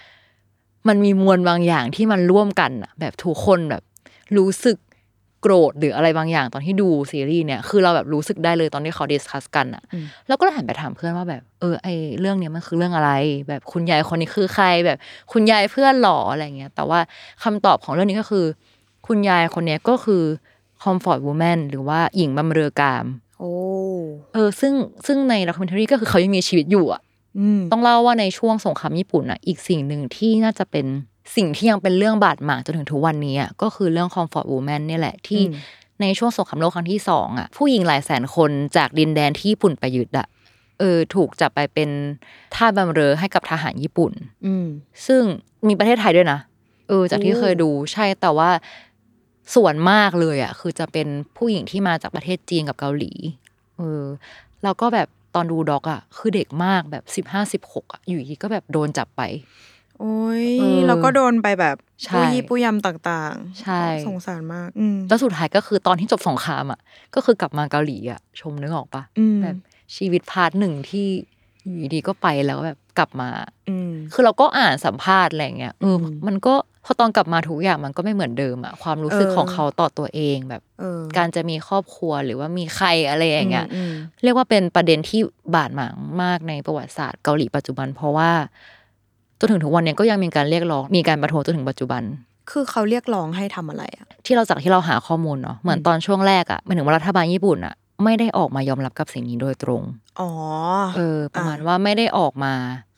[0.88, 3.82] มันมีมวลบางอย่างที่มันร่วมกันอะแบบทุกคนแบบ
[4.36, 4.76] รู้สึก
[5.42, 11.88] โกรธหรืออะไรบางอย่างตอนที่ดูซีรีส์เนี่ยคือเราแบบรู้สึกได้เลยตอนที่เขา discuss กันอะอืมแล้วก็เลยหันไปถามเพื่อนว่าแบบเออไอ
[12.20, 13.10] เรื่องเนี้ยมันคือเรื่องอะไร
[13.48, 14.98] แบบคุณยายคนนี้คือใครแบบ
[15.32, 17.00] คุณยายเพื่อนหรออะไรเงี้ย แต่ว่า
[17.44, 18.44] คำตอบของเรื่องนี้ก็คือ
[19.06, 20.22] คุณยายคนเนี้ยก็คือ
[20.82, 23.06] comfort woman หรือว่าหญิงบำเรอกาม
[23.38, 23.52] โอ้
[24.34, 24.72] เออซึ่ง
[25.06, 27.09] ซึ่งใน documentary ก็คือเขายังมีชีวิตอยู่อะอืม
[27.72, 30.86] ต้องเล่าว่าในช่วงสงครามญี่ปุ่นอะอีกสิ่งหนึ่งที่น่าจะเป็น
[31.36, 35.54] สิ่งที่ยังเป็นเรื่องบาดหมางจนถึงทุกวันนี้อะก็คือเรื่อง comfort woman เนี่ยแหละที่อืม
[36.00, 40.26] ในช่วงสงครามโลกครั้งที่สองอะผู้หญิงหลายแสนคนจากดินแดนที่ญี่ปุ่นไปยึดอะ
[40.78, 41.90] เออถูกจับไปเป็น
[42.54, 44.12] ทาสบำเรอให้กับทหารญี่ปุ่น
[44.46, 44.66] อืม
[45.06, 45.22] ซึ่ง
[45.68, 46.38] มีประเทศไทยด้วยนะ
[46.88, 48.50] เออ จากที่โอ้เคยดูใช่แต่ว่า
[49.54, 53.12] ส่วนมากเลยอะคือจะเป็นผู้หญิงที่มาจากประเทศจีนกับเกาหลี
[53.76, 54.04] เออ
[54.62, 59.22] แล้วก็แบบ ตอนดูด็อกอะคือเด็กมากแบบสิบห้าสิบหกอะอยู่ดีก็แบบโดนจับไป
[59.98, 66.80] โอ้ยเออเราก็โดนไปแบบใช่ผู้ยี่ผู้ยำต่างๆ ใช่สงสารมากอืมแล้วสุดท้ายก็คือตอนที่จบสงครามอะ
[67.14, 69.56] ก็คือกลับมาเกาหลีอะชมนึกออกปะอืมแบบ
[69.96, 71.08] ชีวิตพาร์ทหนึ่งที่
[71.76, 73.28] อยู่ดีๆก็ไปแล้วแบบกลับมา
[73.68, 76.54] อืมคือเราก็อ่านสัมภาษณ์อะไรเงี้ยเอออมมันก็
[76.84, 85.20] พอตอนกลับมาทุกอย่างมันก็ไม่เหมือนเดิมอะความรู้สึกเออของเขาต่อตัวเองแบบเออการจะมีครอบครัวหรือว่ามีใครอะไรอย่างเงี้ยอืมเรียกว่าเป็นประเด็นที่
[85.54, 88.30] บาดหมางมากในประวัติศาสตร์เกาหลีปัจจุบัน เพราะว่า
[89.40, 92.02] จนถึงทุกวันเนี้ยก็ยังมีการเรียกร้องมีการประท้วงจนถึงปัจจุบัน
[92.50, 99.82] คือเขาเรียกร้องให้ทำอะไรอะที่เราจากที่เราหาข้อมูลเนาะเหมือนตอนช่วงแรกอะหมายถึงว่ารัฐบาลญี่ปุ่นอะ ไม่ได้ออกมายอมรับกับสิ่งนี้โดยตรง
[100.20, 100.30] อ๋อ
[100.96, 102.54] เออ ประมาณอะว่าไม่ได้ออกมา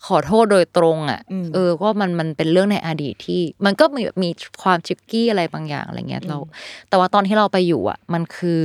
[0.07, 4.31] ขอโทษโดยตรงอะอืมเออ ก็มันมันเป็นเรื่องในอดีตที่ มันก็มีแบบมี
[4.63, 6.39] ความชิกกี้อะไรบางอย่างอะไรเงี้ยเรา
[6.89, 8.63] แต่ว่าตอนที่เราไปอยู่อะ มันคือ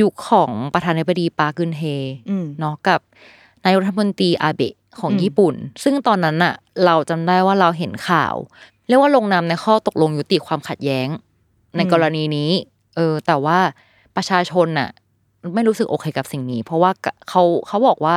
[0.00, 1.82] ยุคของประธานาธิบดีปาร์กึนเฮ
[2.30, 3.00] อืมเนาะกับ
[3.64, 8.34] นายกรัฐมนตรีอาเบะของอืมญี่ปุ่น ซึ่งตอนนั้นน่ะ เราจำได้ว่าเราเห็นข่าว
[8.88, 11.08] เรียกว่าลงนามในข้อตกลงยุติความขัดแย้ง
[11.76, 12.50] ในกรณีนี้
[12.96, 13.58] เออ แต่ว่า
[14.16, 14.90] ประชาชนน่ะ
[15.54, 16.90] ไม่รู้สึกโอเคกับสิ่งนี้ เพราะว่า
[17.28, 18.16] เขาเขาบอกว่า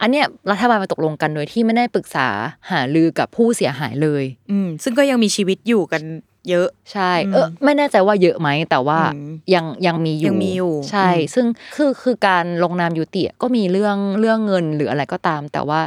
[0.00, 2.28] อันเนี้ยรัฐบาลมาตกลงกันโดยที่ไม่ได้ปรึกษา
[2.70, 6.02] หารือกับผู้เสียหายเลย อืมซึ่งก็ยังมีชีวิตอยู่กัน
[6.48, 11.46] เยอะใช่อืมเออไม่แน่ใจว่าเยอะไหมแต่ว่าอืมยังยังมีอยู่ยังมีอยู่ ใช่อืมซึ่ง
[11.76, 15.80] คือคือการลงนามยุติอะก็มีเรื่องเรื่องเงินหรืออะไรก็ตาม แต่ว่า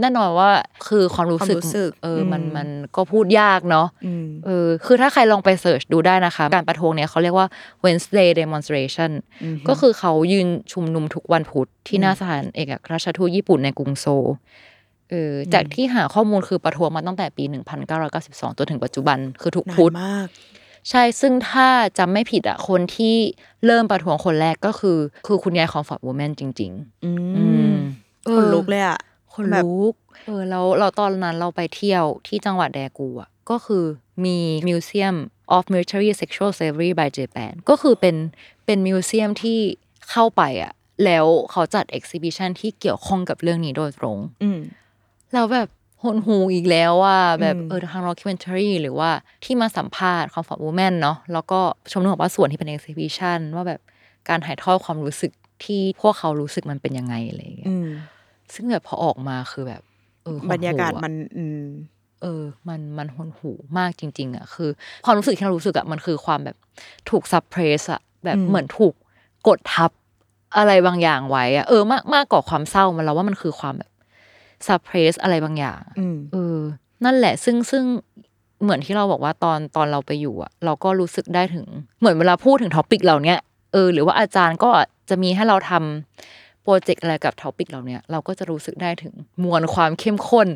[0.00, 0.50] แน่นอนว่า
[0.88, 7.46] คือความรู้สึกความรู้สึกเอออมมันมันก็พูดยากเนาะอืมเออคือถ้าใครลองไปเสิร์ชดูได้นะคะ การประท้วงเนี่ยเขาเรียกว่า
[7.84, 9.10] Wednesday demonstration
[9.42, 14.26] อืมก็คือเขายืนชุมนุมทุกวันพุธที่หน้าสถานเอกอัครราชทูตญี่ปุ่นในกรุงโซล
[15.10, 17.44] เอออจากที่หาข้อมูลคือประท้วงมาตั้งแต่ปี
[18.00, 20.28] 1992 จนถึงปัจจุบันคือทุกวันพุธนานมาก
[20.90, 23.16] ใช่ซึ่งถ้าจำไม่ผิดอะคนที่
[23.66, 26.72] เริ่มประท้วงคนแรกก็คือ คือคุณยาย comfort woman จริง
[27.04, 27.74] อืๆอืมม
[28.36, 28.98] ขนลุกเลยอะ
[29.38, 29.94] ขนแบบลุก
[30.26, 33.84] เออแล้วเราตอนนั้นเราไปเที่ยวที่จังหวัดแดกูอะก็คือ
[34.24, 35.16] มี Museum
[35.56, 38.16] of Military Sexual Slavery by Japan ก็คือเป็น
[38.66, 39.58] เป็น museum ที่
[40.10, 40.72] เข้าไปอะ
[41.04, 44.60] แล้วเขาจัด exhibition ที่เกี่ยวข้องกับเรื่องนี้โดยตรงอืม
[45.34, 45.68] เราแบบ
[46.04, 49.10] หนหูอีกแล้วว่าแบบอืมเออทาง documentary หรือว่า
[49.44, 53.80] ที่มาสัมภาษณ์ comfort woman เนาะแล้วก็ชมนึกบอกว่าส่วนที่เป็น exhibition ว่าแบบ
[54.28, 55.32] การถ่ายทอดความรู้สึก
[55.64, 57.88] ที่พวกเขารู้สึกมันเป็นยังไงอะไรอย่างเงี้ยอืม
[58.54, 59.82] ซึ่งแบบพอออกมาคือแบบ
[60.24, 61.62] เออหดหู่บรรยากาศอะมัน อืม
[62.22, 64.70] เออ มันมันหดหูมากจริง ๆ อะ คือ
[65.04, 66.56] ความรู้สึกที่เรารู้สึกอะมันคือความแบบ
[67.10, 68.94] ถูก suppress อะแบบอืมเหมือนถูก
[69.48, 69.90] กดทับ
[70.56, 73.90] อะไรบางอย่างไว้อะเออมากมากกว่าความเศร้ามันเราว่ามันคือความแบบ
[74.66, 76.58] suppress อะไรบางอย่างอืมเออ
[77.04, 77.84] นั่นแหละ ซึ่งซึ่ง
[78.62, 81.66] เหมือนที่เราบอกว่าตอนตอนเราไปอยู่อะเราก็รู้สึกได้ถึง
[82.00, 83.38] เหมือนเวลาพูดถึง topic เหล่าเนี้ย
[83.72, 84.70] เออหรือว่าอาจารย์ก็
[85.08, 90.48] จะมีให้เราทำ project อะไรกับ topic เหล่าเนี้ยเราก็จะรู้สึกได้ถึงมวลความเข้มข้น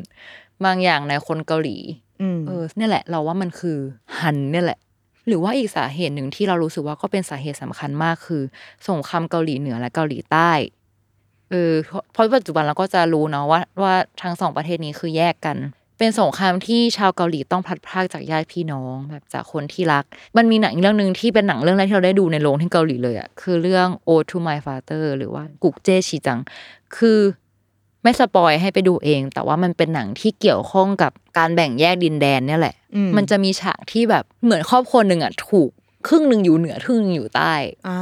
[0.65, 1.77] บางอย่างในคนเกาหลี
[2.21, 3.77] อืมเออเนี่ยแหละ เราว่ามันคือ
[4.21, 4.79] หันเนี่ยแหละ
[5.27, 8.43] หรือว่าอีกสาเหตุหนึ่งที่เรารู้สึกว่าก็เป็นสาเหตุสำคัญมากคือ
[8.89, 10.51] สงครามเกาหลีเหนือและเกาหลีใต้
[11.51, 15.57] เออเพราะเพราะปัจจุบันเราก็จะรู้เนาะว่าว่าทั้งสองประเทศนี้คือแยกกัน
[15.97, 20.05] เป็นสงครามที่ชาวเกาหลีต้องพลัดพรากจากญาติพี่น้องแบบจากคนที่รัก
[20.37, 26.39] มันมีหนังอีกเรื่องหนึ่งที่เป็นหนังเรื่องแรกที่เราได้ดูในโรงที่เกาหลีเลยอะคือเรื่อง O to My Father หรือว่ากุกเจชิจัง
[26.97, 27.19] คือ
[28.03, 35.71] ไม่สปอยให้ไปดูเอง แต่ว่ามันเป็นหนังที่เกี่ยวข้องกับการแบ่งแยกดินแดนเนี่ยแหละอืมมันจะมีฉากที่แบบเหมือนครอบครัวหนึ่งอะถูก
[36.07, 37.53] ครึ่งหนึ่งอยู่เหนือครึ่งหนึ่งอยู่ใต้
[37.87, 37.99] อ่า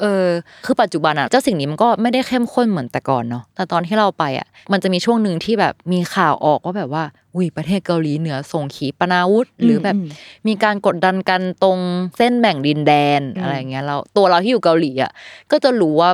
[0.00, 0.28] เออ
[0.64, 7.04] คือปัจจุบันอะเจ้าสิ่งนี้มันก็ไม่ได้เข้มข้นเหมือนแต่ก่อนเนาะแต่ตอนที่เราไปอะมันจะมีช่วงหนึ่งที่แบบมีข่าวออกว่าแบบว่า
[7.34, 10.08] อุ้ยประเทศเกาหลีเหนือส่งขีปนาวุธ หรือแบบอืม
[10.46, 11.78] มีการกดดันกันตรง
[12.16, 15.12] เส้นแบ่งดินแดนอืมอะไรอย่างเงี้ยเราตัวเราที่อยู่เกาหลีอะ
[15.50, 16.10] ก็จะรู้ว่า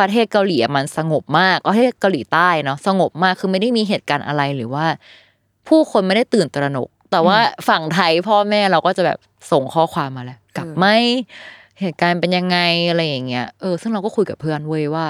[0.00, 4.86] ประเทศเกาหลีอะมันสงบมากประเทศเกาหลีใต้เนาะสงบมากคือไม่ได้มีเหตุการณ์อะไรหรือว่า
[5.68, 9.18] ผู้คนไม่ได้ตื่นตระหนก แต่ว่าฝั่งไทยพ่อแม่เราก็จะแบบ
[9.50, 10.86] ส่งข้อความมาแล้ว กลับไหม
[11.80, 12.58] เหตุการณ์เป็นยังไง
[12.88, 15.06] อะไรอย่างเงี้ยเออซึ่งเราก็คุยกับเพื่อนเว้ยว่า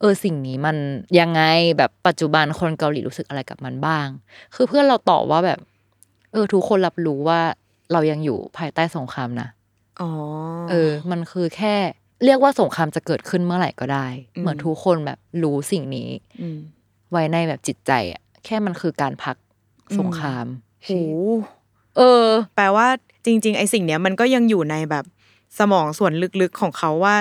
[0.00, 0.76] เออสิ่งนี้มัน
[1.20, 1.42] ยังไง
[1.78, 4.06] แบบปัจจุบันคนเกาหลีรู้สึกอะไรกับมันบ้าง
[4.54, 5.58] คือเพื่อนเราตอบว่าแบบ
[6.32, 7.40] เออ ทุกคนรับรู้ว่า
[7.92, 9.48] เรายังอยู่ภายใต้สงครามนะ
[10.00, 10.10] อ๋อ
[10.70, 11.74] เออ มันคือแค่
[12.24, 16.08] เรียกว่าสงครามจะเกิดขึ้นเมื่อไหร่ก็ได้อืมเหมือนทุกคนแบบรู้สิ่งนี้
[16.40, 16.58] อืม
[17.10, 19.36] ไว้ในแบบจิตใจอะแค่มันคือการพัก
[19.98, 20.46] สงคราม
[20.84, 20.90] โห
[21.98, 22.86] เออ แปลว่า
[23.24, 25.04] จริง ๆ ไอ้สิ่งเนี้ยมันก็ยังอยู่ในแบบ
[25.58, 27.14] สมองส่วนลึกๆของเขาว่า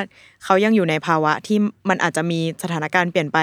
[0.44, 1.58] เขายังอยู่ในภาวะที่
[1.90, 3.40] มันอาจจะมีสถานการณ์เปลี่ยนไป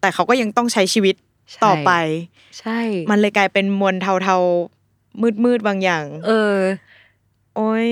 [0.00, 1.14] แต่เขาก็ยังต้องใช้ชีวิต
[1.52, 1.90] ใช่ต่อไป
[2.58, 2.78] ใช่
[3.10, 6.56] มันเลยกลายเป็นมวลเทาๆมืดๆบางอย่าง เออ
[7.56, 7.90] โอ้ย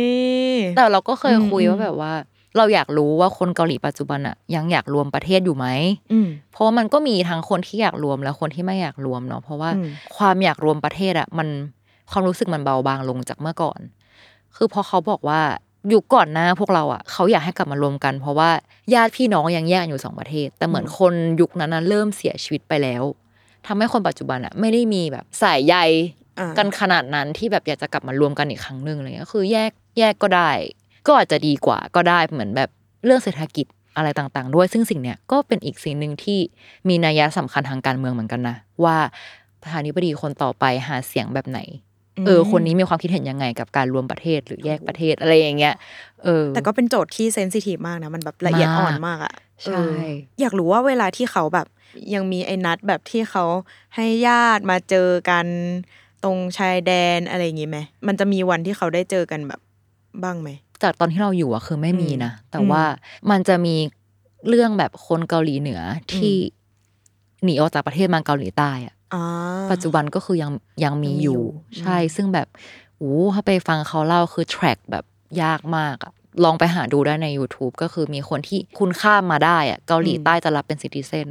[0.77, 2.13] แต่เราก็เคยอืมคุยอืมว่าแบบว่า
[2.57, 5.67] เราอยากรู้ว่าคนเกาหลีปัจจุบันอะยังอยากรวมประเทศอยู่ไหม
[6.13, 11.49] อืมเพราะว่ามันก็มีทั้งคนที่อยากรวมและคนที่ไม่อยากรวมเนาะเพราะว่าอืมความอยากรวมประเทศอะมัน
[12.11, 13.81] ความรู้สึกมันเบาบางลงจากเมื่อก่อน
[14.57, 15.41] คือพอเขาบอกว่า
[15.93, 18.51] ยุคก่อนหน้าพวกเราอะเขาอยากให้กลับมารวมกัน เพราะว่า
[18.95, 23.03] ญาติพี่น้องยังแยกกันอยู่สองประเทศ แต่เหมือนคนยุคนั้นนะเริ่มเสียชีวิตไปแล้ว
[23.67, 25.77] ทำให้คนปัจจุบันอะไม่ได้มีแบบสายใย
[26.39, 30.51] อ่ากันขนาดนั้นที่แบบอยากจะกลับมารวมกันอีกครั้งหนึ่งอะไรเงี้ยคือแยกแยกก็ได้
[31.07, 32.71] ก็อาจจะดีกว่าก็ได้เหมือนแบบ
[33.05, 33.67] เรื่องเศรษฐกิจ
[33.97, 36.39] อะไรต่างๆ ด้วย ซึ่งสิ่งเนี้ยก็เป็นอีกสิ่งหนึ่งที่
[36.89, 38.97] มีนัยสำคัญทางการเมืองเหมือนกันนะว่า
[39.63, 41.59] ประธานาธิบดีคนต่อไปหาเสียงแบบไหน
[42.27, 45.75] เออคนนี้มีความคิดเห็นยังไงกับการรวมประเทศหรือแยกประเทศอะไรอย่างเงี้ย
[46.25, 49.95] เออ แต่ก็เป็นโจทย์ที่เซนซิทีฟมากนะมันแบบละเอียดอ่อนมากอะใช่เออ
[50.41, 51.67] อยากรู้ว่าเวลาที่เขาแบบ
[52.15, 53.45] ยังมีไอ้นัดแบบที่เขา
[53.95, 55.47] ให้ญาติมาเจอกัน
[56.25, 59.61] ตรงชายแดนอะไรอย่างงี้ไหมมันจะมีวันที่เขาได้เจอกันแบบ
[60.23, 60.49] บ้างไหม
[60.83, 62.83] จากตอนที่เราอยู่อะคือไม่มีนะ แต่อืมว่า
[63.31, 63.75] มันจะมี
[64.49, 65.81] เรื่องแบบคนเกาหลีเหนือ
[66.15, 66.37] ที่
[67.45, 68.96] หนีออกจากประเทศมาเกาหลีใต้อะอ่า
[69.71, 70.51] ปัจจุบันก็คือยัง
[70.85, 72.49] ยังมียังมีออยู่ยู่อืมใช่ ซึ่งแบบ
[72.99, 75.05] โอ้ถ้าไปฟังเขาเล่าคือแทร็กแบบ
[75.43, 76.13] ยากมากอะ
[76.45, 81.29] ลองไปหาดูได้ใน YouTube ก็คือมีคนที่คุณข้ามมาได้อะเกาหลีใต้จะรับเป็นซิติเซน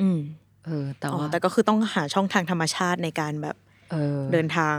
[0.00, 0.18] อืม
[0.64, 3.56] เออแต่อ๋อว่าแต่ก็คือต้องหาช่องทางธรรมชาติในการแบบ
[3.90, 4.76] เออเดินทาง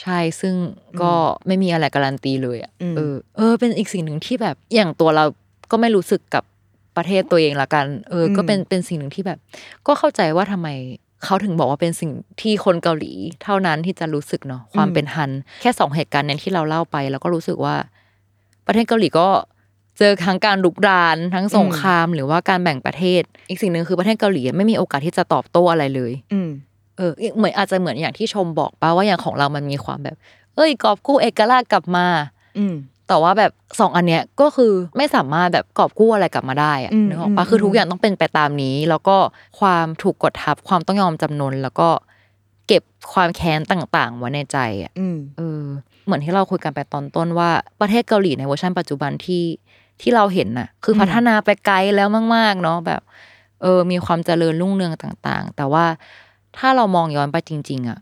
[0.00, 0.54] ใช่ซึ่ง
[1.02, 1.12] ก็
[1.46, 5.24] ไม่มีอะไรการันตีเลยอะอืมเออ เออ เป็นอีกสิ่งหนึ่งที่แบบอย่างตัวเรา
[5.70, 6.44] ก็ไม่รู้สึกกับ
[6.96, 9.38] ประเทศตัวเองละกัน เออ ก็เป็นเป็นสิ่งหนึ่งที่แบบ
[9.86, 10.68] ก็เข้าใจว่าทำไม
[11.24, 15.30] เขาถึงบอกว่าเป็นสิ่งที่คนเกาหลี เท่านั้นที่จะรู้สึกเนาะความเป็นฮัน
[15.62, 17.74] แค่สองเหตุการณ์นั้นที่เราเล่าไป แล้วก็รู้สึกว่า
[18.66, 19.28] ประเทศเกาหลีก็
[19.98, 26.50] เจอทั้งการลุกรานทั้งสงครามหรือว่าการแบ่งประเทศ อีกสิ่งหนึ่งคือประเทศเกาหลีไม่มีโอกาสที่จะตอบโต้อะไรเลย อืม
[26.96, 30.16] เออเหมือนอาจจะเหมือนอย่างที่ชมบอกป่าว่าอย่างของเรามันมีความแบบ
[30.56, 32.06] เอ้ยกอบกู้เอกราชกลับมา
[32.58, 32.74] อืม
[33.08, 39.16] แต่ว่าแบบสองอันเนี้ยก็คือไม่สามารถแบบกอบกู้อะไรกลับมาได้อะอืมนึกออกปะอืมคือทุกอย่างต้องเป็นไปตามนี้ แล้วก็
[39.60, 41.88] ความถูกกดทับความต้องยอมจำนนแล้วก็
[42.66, 45.62] เก็บความแค้นต่างๆไว้ในใจอะอืมเออ
[46.04, 49.44] เหมือนที่เราคุยกันไปตอนต้นว่าประเทศเกาหลีในเวอร์ชันปัจจุบันที่
[50.00, 53.00] ที่เราเห็นน่ะ คือพัฒนาไปไกลแล้วมาก ๆ เนาะแบบ
[53.62, 55.84] เออ มีความเจริญรุ่งเรืองต่าง ๆ แต่ว่า
[56.58, 57.98] ถ้าเรามองย้อนไปจริง ๆ อะ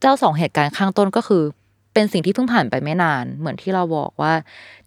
[0.00, 1.42] เจ้าสองเหตุการณ์ข้างต้นก็คือ
[1.98, 4.32] เป็นสิ่งที่เพิ่งผ่านไปไม่นาน เหมือนที่เราบอกว่า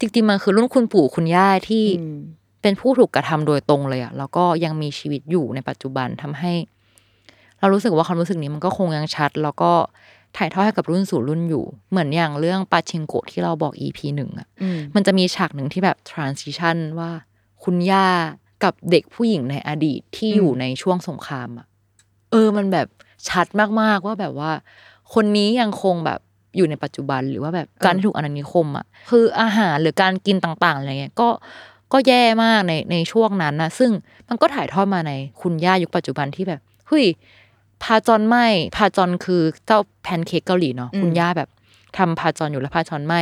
[0.00, 2.18] จริงๆมันคือรุ่นคุณปู่คุณย่าที่อืม
[2.62, 6.52] เป็นผู้ถูกกระทำโดยตรงเลยอะแล้วก็ยังมีชีวิตอยู่ในปัจจุบันทำให้
[7.58, 9.72] เรารู้สึกว่าความรู้สึกนี้มันก็คงยังชัด แล้วก็
[10.36, 17.10] ถ่ายทอดให้กับรุ่นสู่รุ่นอยู่ เหมือนอย่างเรื่องปาชิงโกะที่เราบอก EP หนึ่งอะอืมมันจะมีฉากหนึ่งที่แบบ transition ว่า
[17.64, 18.06] คุณย่า
[18.64, 21.66] กับเด็กผู้หญิงในอดีตที่อยู่ในช่วงสงครามอะ
[22.30, 22.88] เออมันแบบ
[23.28, 23.46] ชัด
[23.80, 24.52] มากๆว่าแบบว่า
[25.14, 26.20] คนนี้ยังคงแบบ
[26.56, 31.28] อยู่ในปัจจุบันหรือว่าแบบการที่ถูกอาณานิคมอะคืออาหารหรือการกินต่างๆอะไรเงี้ยก็
[31.92, 33.90] ก็แย่มากในในช่วงนั้นนะซึ่ง
[34.28, 37.04] มันก็ถ่ายทอดมาในคุณย่ายุคปัจจุบันที่แบบเฮ้ย
[37.82, 38.36] พาจอนไหม
[38.76, 41.48] พาจอนคือเจ้าแพนเค้กเกาหลีเนาะอืมคุณย่าแบบ
[41.96, 43.14] ทำพาจอนอยู่แล้วพาจอนไหม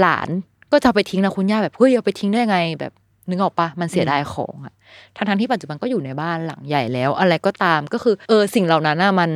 [0.00, 0.28] หลาน
[0.72, 2.92] ก็จะเอาไปทิ้งนะคุณย่าแบบเฮ้ยเอาไปทิ้งได้ไงแบบ
[3.28, 4.74] นึกออกปะมันเสียดายของอะ
[5.16, 9.30] ทั้งๆที่ปัจจุบันก็อยู่ในบ้านหลังใหญ่แล้ว อะไรก็ตามก็คือ เออสิ่งเหล่านั้นน่ะมัน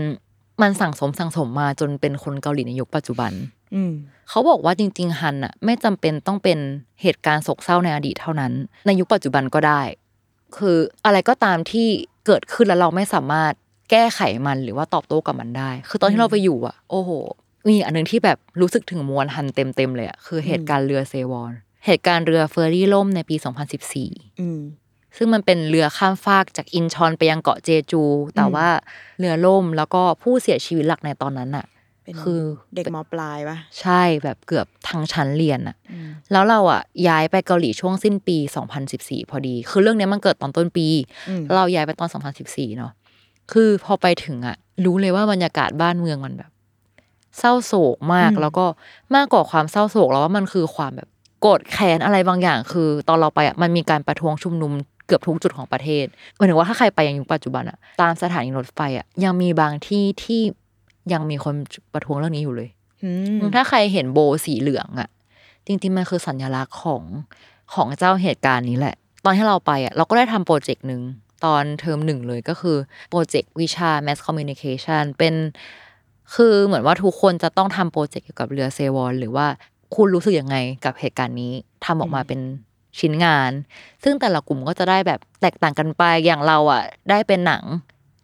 [0.62, 3.32] มันสั่งสมสั่งสมมาจนเป็นคนเกาหลีในยุคปัจจุบัน
[3.74, 3.92] อืม
[4.28, 6.58] เขาบอกว่าจริง ๆ ฮันอะไม่จำเป็นต้องเป็น
[7.02, 8.52] เหตุการณ์โศกเศร้าในอดีตเท่านั้น
[8.86, 9.82] ในยุคปัจจุบันก็ได้
[10.56, 11.88] คืออะไรก็ตามที่
[12.26, 13.52] เกิดขึ้นแล้วเราไม่สามารถ
[13.90, 17.10] แก้ไขมันหรือว่าตอบโต้กับมันได้ คือตอนที่เราไปอยู่อะโอ้โห
[17.68, 21.52] มีอันหนึ่งที่แบบรู้สึกถึงมวลฮันเต็มๆเลยอะคือเหตุการณ์เรือเซวอน
[21.86, 23.36] เหตุการณ์เรือเฟอร์รี่ล่มในปี
[23.88, 24.60] 2014อืม
[25.16, 28.02] ซึ่งมันเป็นเรือข้ามฟากจากอินชอนไปยังเกาะเจจู
[28.36, 28.68] แต่ว่า
[29.18, 31.66] เรือล่มแล้วก็ผู้เสียชีวิตหลักในตอนนั้นอะ
[32.04, 32.40] เป็นคือ
[32.74, 38.36] เด็กมปลายปะใช่แบบเกือบทั้งชั้นเรียนอะอืมแล้วเราอะย้ายไปเกาหลีช่วงสิ้นปี
[38.84, 40.86] 2014 พอดี คือเรื่องเนี้ยมันเกิดตอนต้นปี
[41.28, 42.08] อืมเราย้ายไปตอน
[42.42, 42.92] 2014 เนาะ
[43.52, 46.50] คือพอไปถึงอะรู้เลยว่าบรรยากาศบ้านเมืองมันแบบ
[47.38, 48.66] เศร้าโศกมากอืมแล้วก็
[49.14, 51.08] มากกว่าความเศร้าโศกแล้วว่ามันคือความแบบ
[51.40, 60.42] โกรธแค้นอะไรบางอย่าง คือ ตอนเราไปอะมันมีการประท้วงชุมนุมเกือบทุกจุดของประเทศหมายถึงว่าถ้าใครไปยังยุคปัจจุบันอะตามสถานีรถไฟอะยังมีบางที่ที่
[61.12, 61.54] ยังมีคน
[61.92, 62.70] ประท้วงเรื่องนี้อยู่เลย
[63.02, 65.08] อืมถ้าใครเห็นโบสีเหลืองอะ
[65.66, 67.02] จริงๆมันคือสัญลักษณ์ของ
[67.74, 68.94] ของเจ้าเหตุการณ์นี้แหละ
[69.24, 71.02] ตอนที่เราไปอะเราก็ได้ทำโปรเจกต์หนึ่ง
[71.44, 72.76] ตอนเทอมหนึ่งเลยก็คือ
[73.10, 75.34] โปรเจกต์วิชา mass communication เป็น
[76.34, 79.46] คือเหมือนว่าทุกคนจะต้องทำโปรเจกต์เกี่ยวกับเรือเซวอนหรือว่า
[79.94, 81.52] คุณรู้สึกยังไงกับเหตุการณ์นี้
[81.84, 82.40] ทำออกมาเป็น
[83.00, 83.52] ชิ้นงาน
[84.02, 87.64] ซึ่งแต่ละกลุ่มก็จะได้แบบแตกต่างกันไปอย่างเราอะ ได้เป็นหนัง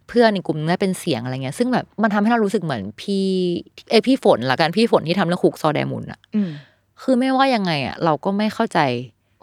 [0.09, 3.27] เพื่อนในกลุ่มได้เป็นเสียงอะไรเงี้ย ซึ่งแบบมันทำให้เรารู้สึกเหมือนพี่
[3.91, 6.51] เอยพี่ฝนละกันพี่ฝนที่ทำเรื่องคุกซอแดมุนอะอืม
[7.03, 8.79] คือไม่ว่ายังไงอะเราก็ไม่เข้าใจ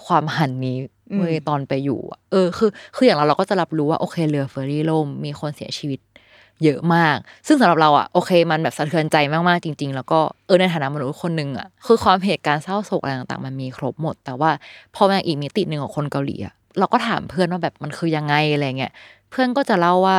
[0.06, 0.78] ความหันนี้
[1.12, 6.00] อืมเมื่อตอนไปอยู่อะเออคือ คืออย่างเราเราก็จะรับรู้ว่าโอเคเรือเฟอร์รี่ล่มมีคนเสียชีวิต
[6.64, 14.52] เยอะมาก ซึ่งสำหรับเราอะโอเค มันแบบสะเทือนใจมากๆจริง ๆ แล้วก็เออในฐานะมนุษย์คนหนึ่งอะคือความเหตุการณ์เศร้าโศกอะไรต่างๆ มันมีครบหมด แต่ว่า
[14.96, 18.92] พอมาอีกมิติหนึ่งของคนเกาหลีอะเราก็ถามเพื่อนว่าแบบมันคือยังไงอะไรเงี้ย
[19.30, 20.18] เพื่อนก็จะเล่าว่า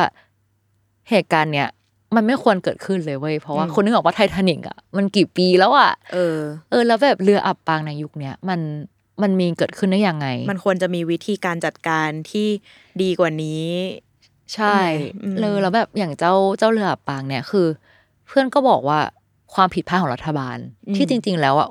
[1.09, 1.67] เหตุการณ์เนี้ย
[2.15, 6.37] มันไม่ควรเกิดขึ้นเลยเว้ยเพราะว่าอืมคนนึกออกว่าไททานิกอะมันกี่ปีแล้วอะเออ
[6.71, 8.59] เออ แล้วแบบเรืออับปางในยุคเนี้ยมัน
[9.21, 12.47] มันมีเกิดขึ้นได้ยังไง มันควรจะมีวิธีการจัดการที่
[13.01, 13.63] ดีกว่านี้
[14.55, 14.77] ใช่
[15.23, 17.67] อืมเลยแล้วแบบอย่างเจ้าเจ้าเรืออับปางเนี่ยคือ
[18.27, 18.99] เพื่อนก็บอกว่า
[19.53, 21.69] ความผิดพลาดของรัฐบาลอืมที่จริง ๆ แล้วอะ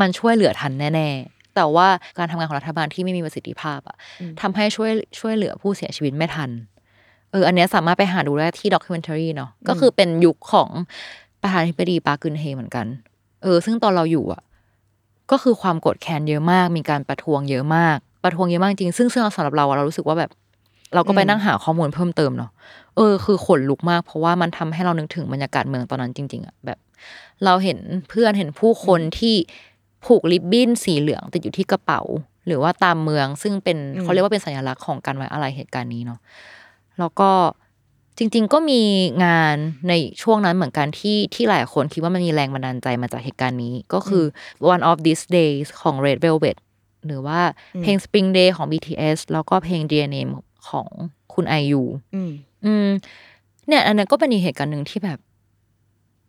[0.00, 1.88] มันช่วยเหลือทันแน่ๆ แต่ว่า
[2.18, 3.96] การทำงานของรัฐบาลที่ไม่มีประสิทธิภาพอะ
[4.40, 6.50] ทำให้ช่วยช่วยเหลือผู้เสียชีวิตไม่ทัน
[7.32, 10.70] เอออันเนี้ยสามารถไปหาดูได้ที่ด็อกิเมนทารีเนาะก็คือเป็นยุคของ
[11.42, 12.86] ประธานาธิบดีปาร์กึนเฮเหมือนกัน
[13.42, 14.42] เออ ซึ่งตอนเราอยู่อะ
[15.30, 20.30] ก็คือความกดแค้นเยอะมาก มีการประท้วงเยอะมาก ประท้วงเยอะมากจริง ซึ่งซึ่งสำหรับเราอะเรารู้สึกว่าแบบ
[20.94, 22.50] เราก็ไปนั่งหาข้อมูลเพิ่มเติมเนาะ
[22.96, 26.78] เออ คือขนลุกมาก เพราะว่ามันทำให้เรานึกถึงบรรยากาศเมืองตอนนั้นจริง ๆอะแบบ
[27.44, 27.78] เราเห็น
[28.08, 29.34] เพื่อนเห็นผู้คนที่
[30.04, 32.00] ผูกริบบิ้นสีเหลืองติดอยู่ที่กระเป๋า
[32.46, 36.18] หรือว่าตามเมืองซึ่งเป็นเขาเรียกว่าเป็นสัญลักษณ์ของการไว้อะไรเหตุการณ์นี้เนาะ
[36.98, 37.30] แล้วก็
[38.18, 38.82] จริง ๆ ก็มี
[39.24, 39.56] งาน
[39.88, 39.92] ใน
[40.22, 44.24] ช่วงนั้นเหมือนกันที่ที่หลายคนคิดว่ามันมีแรงบันดาลใจมาจากเหตุการณ์นี้ ก็คือ
[44.72, 46.56] One of These Days ของ Red Velvet
[47.06, 47.40] หรือว่า
[47.82, 50.30] เพลง Spring Day ของ BTS แล้วก็เพลง Dear Name
[50.68, 50.88] ของ
[51.34, 51.82] คุณ IU
[52.14, 52.30] อืม
[52.64, 52.88] อืม
[53.68, 55.18] เนี่ย อันนั้นก็เป็นอีกเหตุการณ์หนึ่งที่แบบ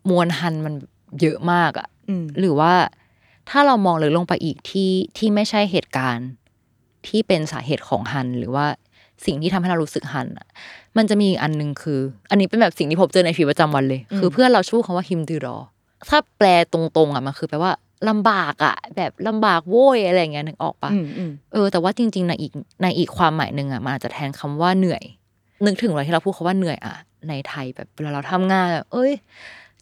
[0.10, 0.76] มวลฮันมัน
[1.22, 2.74] เยอะมากอะอืมหรือว่า
[3.50, 6.30] ถ้าเรามองลึกลงไปอีกที่ที่ไม่ใช่เหตุการณ์
[7.08, 8.66] ที่เป็นสาเหตุของฮัน หรือว่า
[9.26, 10.48] สิ่งที่ทำให้เรารู้สึกฮันอะ
[10.98, 15.58] มันจะมีอีกอันหนึ่งคือ อันนี้เป็นแบบสิ่งที่ผมเจอในชีวิตประจำวันเลย คือเพื่อนเราชู้คำว่าฮิมดือรอ
[16.10, 17.72] ถ้าแปลตรงๆอะมันคือแปลว่า
[18.10, 25.04] ลำบากอะแบบลำบากโว้ยอะไรอย่างเงี้ยนึกออกปะอืมอืมเออแต่ว่าจริง ๆ ในอีกในอีกความหมายหนึ่งอะมันอาจจะแทนคำว่าเหนื่อย
[25.66, 26.96] นึกถึงเวลาที่เราพูดคาว่าเหนื่อยอะ
[27.30, 29.14] ในไทยแบบเวลาเราทำงานแบบเอ้ย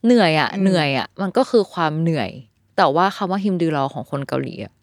[0.05, 2.29] เหนื่อยอะเหนื่อยอะมันก็คือความเหนื่อย
[2.77, 4.73] แต่ว่าคำว่าฮิมดือรอของคนเกาหลีอะ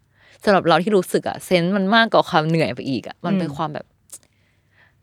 [0.45, 3.87] สำหรับเราที่รู้สึกอะเซนส์มันมากกว่าความเหนื่อยไปอีกอะมันเป็นความแบบ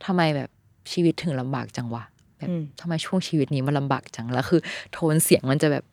[0.05, 0.49] ทำไมแบบ
[0.91, 2.03] ชีวิตถึงลำบากจังวะ
[2.37, 2.49] แบบ
[2.81, 4.59] ทำไมช่วงชีวิตนี้มันลำบากจังแล้วคือ
[4.93, 5.83] โทนเสียงมันจะแบบ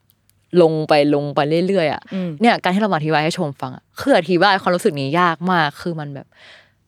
[0.61, 6.27] ลงไปลงไปเรื่อยๆอะอืมเนี่ยการที่เรามาอธิบายให้ชมฟังอะคืออธิบายความรู้สึกนี้ยากมาก คือมันแบบ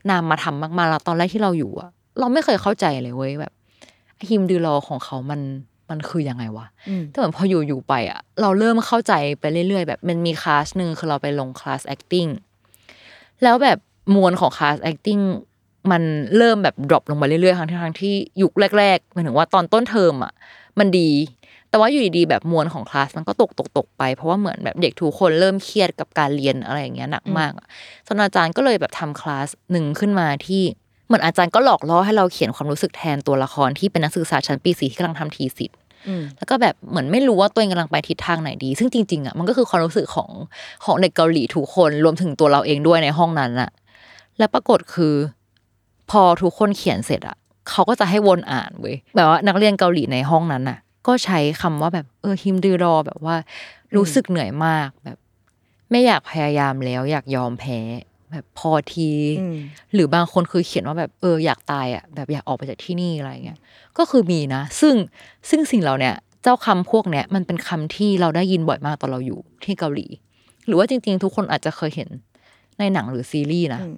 [0.10, 1.90] นามมาทำมากๆแล้วตอนแรกที่เราอยู่อะ
[2.20, 3.54] เราไม่เคยเข้าใจเลยเว้ยแบบ
[4.30, 5.42] ฮิมดูรอของเขามัน
[5.90, 12.32] มันคือยังไงวะอืมแต่เหมือนพออยู่อยู่ไปอะเราเริ่มเข้าใจไปเรื่อยๆ แบบมันมีคลาสหนึ่งคือเราไปลงคลาส acting
[13.44, 13.78] แล้วแบบ
[14.16, 15.24] มวลของคลาส acting
[15.92, 16.04] มัน
[16.38, 20.34] เริ่มแบบดรอปลงไปเรื่อยๆ ทั้งที่ทั้งที่ยุคแรกๆหมายถึงว่าตอนต้นเทอมอะ
[20.80, 21.10] มันดี
[21.70, 27.68] แต่ว่าอยู่ดีๆแบบมวลของคลาสมันก็ตกตกตกไป เพราะว่าเหมือนแบบเด็กทุกคนเริ่มเครียดกับการเรียนอะไรอย่างเงี้ยหนักมากอะ
[28.08, 30.64] จนอาจารย์ก็เลยแบบทำคลาสหนึ่งขึ้นมาที่
[31.08, 40.30] เหมือนอาจารย์ก็หลอกล่อให้เราเขียนความรู้สึกแทนตัวละครที่เป็นนักศึกษาชั้นปีสี่ที่กำลังทำทีสิทธ์อืมแล้วก็แบบเหมือนไม่รู้ว่าตัวเองกำลังไปทิศทางไหนดี ซึ่งจริงๆอะมันก็คือความรู้สึกของ
[40.86, 43.70] ของเด็กเกาหลีทุกคนรวมถึงตัวเราเองด้วยในห้องนั้นอะ
[44.38, 45.14] แล้วปรากฏคือ
[46.12, 47.38] พอทุกคนเขียนเสร็จอะ
[47.70, 50.78] เขาก็จะให้วนอ่านเว้ยแบบว่านักเรียนเกาหลีในห้องนั้นอะ
[51.08, 53.36] ก็ใช้คำว่าแบบเออฮิมดือรอแบบว่า
[53.96, 55.18] รู้สึกเหนื่อยมากแบบ
[55.92, 57.80] ไม่อยากพยายามแล้ว อยากยอมแพ้
[58.32, 59.10] แบบพอที
[59.42, 59.58] อืม
[59.94, 63.60] หรือบางคนคือเขียนว่าแบบเอออยากตายอะแบบอยากออกไปจากที่นี่อะไรเงี้ย
[63.98, 64.96] ก็คือมีนะ ซึ่ง
[65.50, 70.08] ซึ่งสิ่งเหล่าเนี้ยเจ้าคำพวกเนี้ยมันเป็นคำที่เราได้ยินบ่อยมากตอนเราอยู่ที่เกาหลี
[70.68, 72.10] หรือว่าจริง ๆ ทุกคนอาจจะเคยเห็น
[72.80, 73.96] ในหนังหรือซีรีส์นะอืม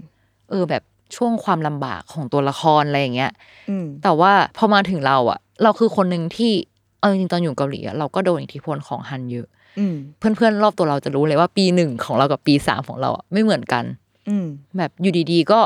[0.49, 0.83] เออแบบ
[1.15, 3.31] ช่วงความลำบากของตัวละครอะไรอย่างเงี้ย
[3.69, 6.51] อืมแต่ว่าพอมาถึงเราอะ เราคือคนหนึ่งที่
[6.99, 9.47] เอาจริงๆตอนอยู่เกาหลีอะเราก็โดนอิทธิพลของฮันเยอะ
[9.79, 13.83] อืมเพื่อนๆรอบตัวเราจะรู้เลยว่าปีหนึ่งของเรากับปีสามของเราอะไม่เหมือนกัน
[14.29, 14.45] อืม
[14.77, 15.59] แบบอยู่ดีๆก็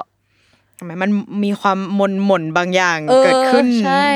[0.79, 1.09] ทำไมมัน
[1.43, 4.07] มีความมนหม่นบางอย่างเกิดขึ้นออใช่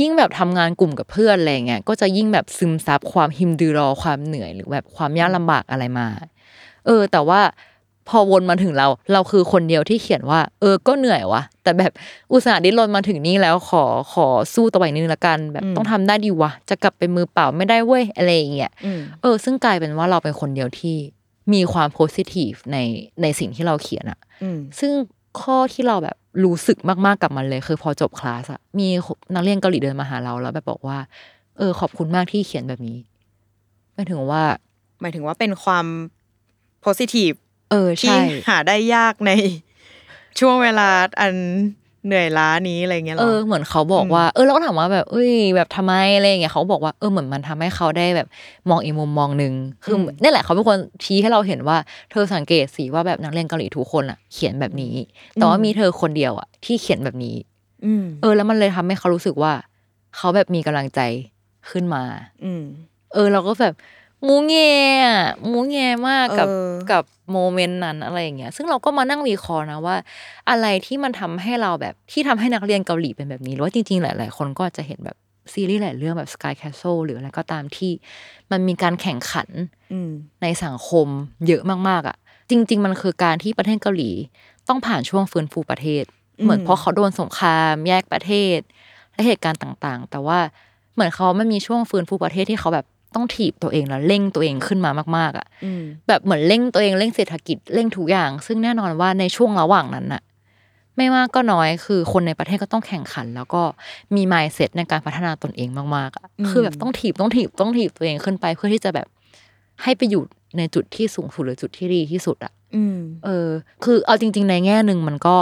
[0.00, 6.06] ยิ่งแบบทำงานกลุ่มกับเพื่อนอะไรเงี้ยก็จะยิ่งแบบซึมซับความฮิมดือรอความเหนื่อยหรือแบบความยากลำบากอะไรมา
[6.86, 7.40] เออ แต่ว่า
[8.08, 11.92] พอวนมาถึงเรา เราคือคนเดียวที่เขียนว่า เออก็เหนื่อยวะแต่แบบ
[12.32, 20.96] อุตส่าห์ดิ้นรนมาถึงนี่แล้วขอขอสู้ต่อไปนิดนึงละกันแบบอืมต้องทำได้ดีวะจะกลับไปมือเปล่าไม่ได้เว้ยอะไรอย่างเงี้ยอืมเออ ซึ่งกลายเป็นว่าเราเป็นคนเดียวที่
[21.52, 22.78] มีความโพสิทีฟใน
[23.22, 24.92] ในสิ่งที่เราเขียนอะอืมซึ่ง
[25.40, 28.88] ข้อที่เราแบบรู้สึกมากๆกับมันเลย คือพอจบคลาสอะมี
[29.34, 30.98] นักเรียนเกาหลีเดินมาหาเราแล้วแบบบอกว่า
[31.58, 32.98] เออ ขอบคุณมากที่เขียนแบบนี้
[33.94, 34.42] หมายถึงว่า
[35.00, 35.86] หมายถึงว่าเป็นความ
[36.84, 39.30] positive เออที่ใช่หาได้ยากใน
[40.40, 40.88] ช่วงเวลา
[41.20, 41.34] อัน
[42.06, 48.28] เหนื่อยล้านี้อะไรเงี้ยหรเอออเหมือนเขาบอกว่าเออเราก็ถามว่าแบบเอ้ยแบบทำไมอะไรอย่างเงี้ยเขาบอกว่าเออเหมือนมันทำให้เขาได้แบบ
[48.70, 49.52] มองอีกมุมมองหนึ่ง
[49.84, 51.76] คืออนี่แหละเขาเป็นคนชี้ให้เราเห็นว่า
[52.10, 54.94] เธอสังเกตสิว่าแบบนักเรียนเกาหลีทุกคนอะ เขียนแบบนี้
[55.34, 57.36] แต่ว่ามีเธอคนเดียวอะที่เขียนแบบนี้
[57.84, 59.52] อืมเออ แล้วมันเลยทำให้เขารู้สึกว่า
[60.16, 61.00] เขาแบบมีกำลังใจ
[61.70, 62.02] ขึ้นมา
[62.44, 62.62] อืม
[63.12, 63.74] เออ เราก็แบบ
[64.28, 64.54] มูเง
[65.04, 65.20] อะ
[65.50, 65.76] มูเง
[66.08, 69.96] มากกับเออกับโมเมนต์นั้นอะไรอย่างเงี้ย ซึ่งเราก็มานั่งวิเคราะห์นะว่า
[70.50, 75.16] อะไรที่มันทำให้เราแบบที่ทำให้นักเรียนเกาหลีเป็นแบบนี้หรือว่าจริงๆ หลาย ๆ คนก็จะเห็นแบบ
[75.52, 77.92] ซีรีส์หลายเรื่องแบบ Sky Castle หรืออะไรก็ตามที่
[78.50, 79.48] มันมีการแข่งขัน
[79.92, 80.10] อืม
[80.42, 81.06] ในสังคม
[81.46, 82.16] เยอะมากๆ อะ
[82.50, 84.10] จริง ๆ มันคือการที่ประเทศเกาหลี
[84.68, 86.04] ต้องผ่านช่วงฟื้นฟูประเทศ
[86.42, 88.58] เหมือนเพราะเขาโดนสงครามแยกประเทศ
[89.12, 90.38] และเหตุการณ์ต่างๆ แต่ว่า
[90.94, 100.22] เหมือนเขาไม่มีช่วงฟื้นฟูประเทศที่เขาแบบ ต้องถีบตัวเองแล้วเร่งตัวเองขึ้นมามาก ๆ อะอืมแบบเหมือนเร่งตัวเองเร่งเศรษฐกิจเร่งทุกอย่าง ซึ่งแน่นอนว่าในช่วงระหว่างนั้นน่ะ
[100.96, 103.62] ไม่มากก็น้อยคือคนในประเทศก็ต้องแข่งขัน แล้วก็
[104.14, 109.06] มี mindset ในการพัฒนาตนเองมากๆอะอืมคือแบบต้องถีบต้องถีบต้องถีบตัวเองขึ้นไปเพื่อที่จะแบบ
[109.82, 110.22] ให้ไปอยู่
[110.58, 113.48] ในจุดที่สูงสุดหรือจุดที่ดีที่สุดอะอืมเออ
[113.84, 115.36] คือเอาจริง ๆ ในแง่หนึ่งมันก็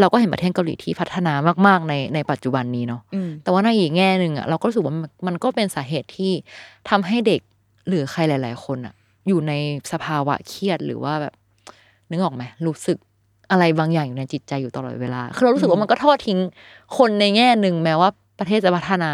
[0.00, 1.32] เราก็เห็นประเทศเกาหลีที่พัฒนา
[1.66, 6.32] มาก ๆ ในในปัจจุบันนี้เนาะอืมแต่ว่าในอีกแง่หนึ่งอะเราก็รู้สึกว่ามันมันก็เป็นสาเหตุที่
[6.90, 7.40] ทำให้เด็ก
[7.88, 8.94] หรือใครหลาย ๆ คนอะ
[9.28, 9.52] อยู่ใน
[9.92, 11.34] สภาวะเครียดหรือว่าแบบ
[12.10, 12.98] นึกออกไหมรู้สึก
[13.50, 16.38] อะไรบางอย่างอยู่ในจิตใจอยู่ตลอดเวลา คือเรารู้สึกว่ามันก็ทอดทิ้ง
[16.98, 19.12] คนในแง่หนึ่งแม้ว่าประเทศจะพัฒนา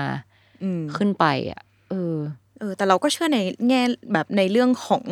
[0.63, 1.61] อืมขึ้นไปอะ
[1.91, 2.17] เออ
[2.59, 5.03] เออ แต่เราก็เชื่อในแง่แบบในเรื่องของ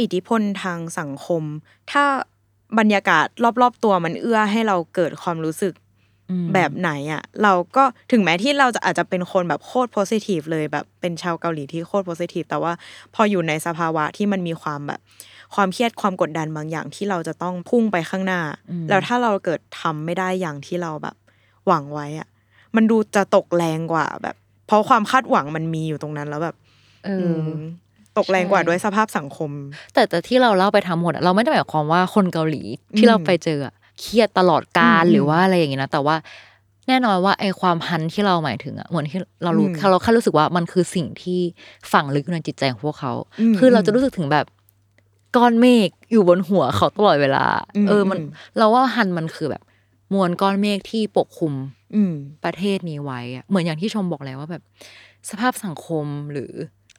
[0.00, 1.42] อิทธิพลทางสังคม
[1.92, 2.04] ถ้า
[2.78, 3.26] บรรยากาศ
[3.62, 5.74] รอบๆตัวมันเอื้อให้เราเกิดความรู้สึก
[6.30, 12.72] อืมแบบไหนอะ เราก็ถึงแม้ที่เราจะอาจจะเป็นคนแบบโคตรโพสิทีฟเลยแบบเป็นชาวเกาหลีที่โคตรโพสิทีฟแต่ว่า
[13.14, 15.00] พออยู่ในสภาวะที่มันมีความแบบ
[15.54, 18.40] ความเครียดความกดดันบางอย่างที่เราจะต้องพุ่งไปข้างหน้า
[18.88, 21.16] แล้วถ้าเราเกิดทำไม่ได้อย่างที่เราแบบ
[21.66, 22.28] หวังไว้อะ
[22.76, 26.56] มันดูจะตกแรงกว่าแบบ เพราะความคาดหวังมันมีอยู่ตรงนั้นแล้วแบบ
[27.04, 27.58] เออือม
[28.18, 29.50] ตกแรงกว่าใช่ด้วยสภาพสังคม
[29.94, 36.16] แต่แต่ที่เราเล่าไปทั้งหมดอะเราไม่ได้หมายความว่าคนเกาหลีอืที่มเราไปเจออะเครียดตลอดกาลอืมหรือว่าอะไรอย่างงี้นะแต่ว่า
[36.88, 41.40] แน่นอนว่าไอ้ความฮันที่เราหมายถึงอะเหมือนที่เรารู้อืมเราแค่รู้สึกว่ามันคือสิ่งที่
[41.92, 44.46] ฝังลึกในจิตใจของพวกเขาอืมคือเราจะรู้สึกถึงแบบ
[45.36, 47.44] ก้อนเมฆอยู่บนหัวเขาตลอดเวลา
[47.76, 49.62] อืมเออมันอืมเราว่าฮันมันคือแบบ
[50.12, 51.52] มวลก้อนเมฆที่ปกคลุม
[51.94, 54.62] อืมประเทศนี้ไว้อะเหมือนอย่างที่ชมบอกแล้วว่าแบบ
[55.30, 56.52] สภาพสังคมหรือ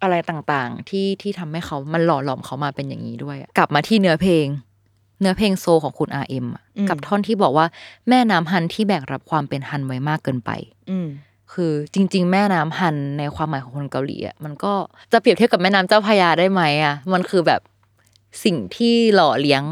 [0.04, 4.48] อะไรต่างๆ ที่ที่ทำให้เขามันหล่อหลอมเขามาเป็นอย่างนี้ด้วยอะกลับมาที่เนื้อเพลง
[5.22, 7.66] เนื้อเพลงโซของคุณ RM อะอืม กับท่อนที่บอกว่า
[8.10, 10.52] แม่น้ำฮันที่แบกรับความเป็นฮันไว้มากเกินไป
[10.90, 11.08] อืม
[11.54, 14.74] คือจริง ๆ แม่น้ำฮันในความหมายของคนเกาหลีอะมันก็
[15.12, 17.62] จะเปรียบเทียบกับแม่น้ำเจ้าพระยาได้ไหมอะมันคือแบบ
[18.44, 19.64] สิ่งที่หล่อเลี้ยง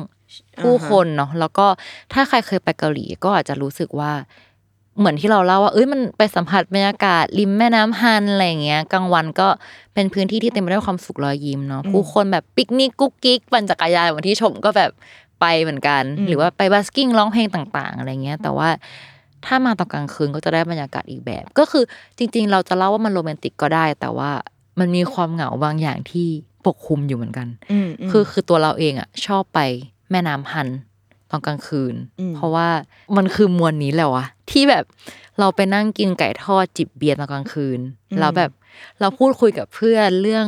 [0.62, 1.66] ผู้คนเนาะแล้วก็
[2.14, 4.12] ถ้าใครเคยไปเกาหลีก็อาจจะรู้สึกว่า
[5.00, 9.48] เหมือนที่เราเล่าว่าเอ้ยมันไปสัมผัสบรรยากาศริมแม่น้ำฮันอะไรอย่างเงี้ยกลางวันก็
[9.94, 14.92] เป็นพื้นที่ที่เต็มไปด้วยความสุขรอยยิ้มเนาะผู้คนแบบปิกนิกกุ๊กกิ๊กปั่นจักรยานเหมือนที่ชมก็แบบ
[15.42, 18.70] ไปเหมือนกันอืมหรือว่าไป busking ร้องเพลงต่าง ๆ อะไรเงี้ย แต่ว่า
[19.46, 21.84] ถ้ามาตอนกลางคืนก็จะได้บรรยากาศอีกแบบ ก็คือ
[22.18, 24.32] จริง ๆ เราจะเล่าว่ามันโรแมนติกก็ได้ แต่ว่า
[24.80, 26.28] มันมีความเหงาบางอย่างที่
[26.68, 29.60] ปกคลุมอยู่เหมือนกันอืมมคือคือตัวเราเองอะชอบไป
[30.12, 30.68] แม่น้ำฮัน
[31.32, 32.68] ตอนกลางคืนอืมเพราะว่า
[33.18, 34.86] มันคือมวลนี้แหละวะที่แบบ
[35.40, 37.80] เราไปนั่งกินไก่ทอดจิบเบียร์ตอนกลางคืน
[38.20, 38.52] แล้วแบบ
[39.00, 40.48] เราพูดคุยกับเพื่อนเรื่อง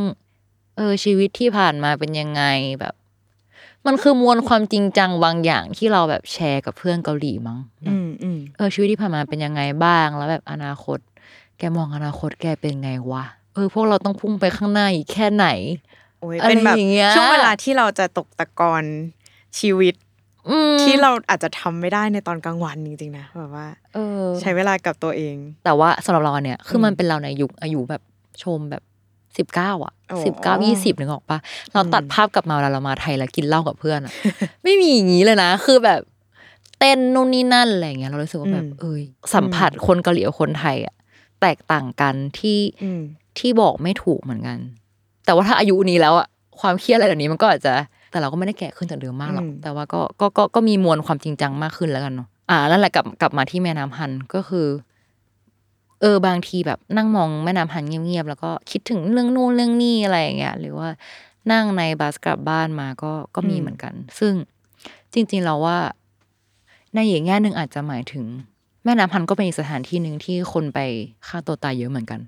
[0.78, 2.44] เออชีวิตที่ผ่านมาเป็นยังไง
[2.80, 2.94] แบบ
[3.86, 11.00] มันคือมวลความจริงจังบางอย่างที่เราแบบแชร์กับเพื่อนเกาหลีมั้งอืมอืมเออชีวิตที่ผ่านมาเป็นยังไงบ้างแล้วแบบอนาคต
[11.58, 13.24] แกมองอนาคตแกเป็นไงวะ
[13.54, 15.48] เออพวกเราต้องพุ่งไปข้างหน้าอีกแค่ไหน
[16.20, 18.84] โอ้ยอะไรเป็นแบบอย่างเงี้ยช่วงเวลาที่เราจะตกตะกอน
[19.60, 20.03] ชีวิตอืม
[20.82, 25.36] ที่เราอาจจะทำไม่ได้ในตอนกลางวันจริงๆนะแบบว่าเออ ใช้เวลากับตัวเอง
[25.66, 28.02] แต่ว่าสำหรับเราเนี่ยคืออมมันเป็นเราในยุคอายุแบบ
[28.44, 28.84] ชมแบบ
[29.38, 31.38] สิบเก้าอะโอ้สิบเก้ายี่สิบนึกออกปะ
[31.74, 34.14] เราตัดภาพกลับมาเวลาเรามาไทยแล้วกินเหล้ากับเพื่อนอะ
[34.64, 36.02] ไม่มีอย่างนี้เลยนะ คือแบบ
[36.80, 40.96] เต้นนู่นนี่นั่นอะไรอย่างเงี้ยเรารู้สึกว่าแบบอืมเอ้ยสัมผัสคนเกาหลีกับคนไทยอะ
[41.42, 43.02] แตกต่างกันที่อืม
[43.40, 44.58] ที่บอกไม่ถูกเหมือนกัน
[45.26, 46.28] แต่ว่าถ้าอายุนี้แล้วอะ
[46.60, 47.74] ความเครียดอะไรแบบนี้มันก็อาจจะ
[48.14, 54.68] แต่เราก็ไม่ได้แก่ขึ้นจากเดิมมากหรอกอืมแต่ว่าก็ก็ก็ก็มีมวลความจริงจังมากขึ้นแล้วกันเนาะอ่านั่นแหละกลับกลับมาที่แม่น้ำฮันก็คือ
[56.02, 60.90] เออบางทีแบบนั่งมองแม่น้ำฮันเงียบๆแล้วก็คิดถึงเรื่องนู่นเรื่องนี่อะไรอย่างเงี้ยหรือว่า
[61.52, 64.34] นั่งในบัสกลับบ้านมาก็ก็มีเหมือนกัน ซึ่ง
[65.14, 65.78] จริง ๆ เราว่า
[66.94, 68.24] ในอีกแง่หนึ่งอาจจะหมายถึง
[68.84, 70.80] แม่น้ำฮันก็เป็นอีกสถานที่หนึ่งที่คนไป
[71.28, 72.20] ฆ่าตัวตายเยอะเหมือนกัน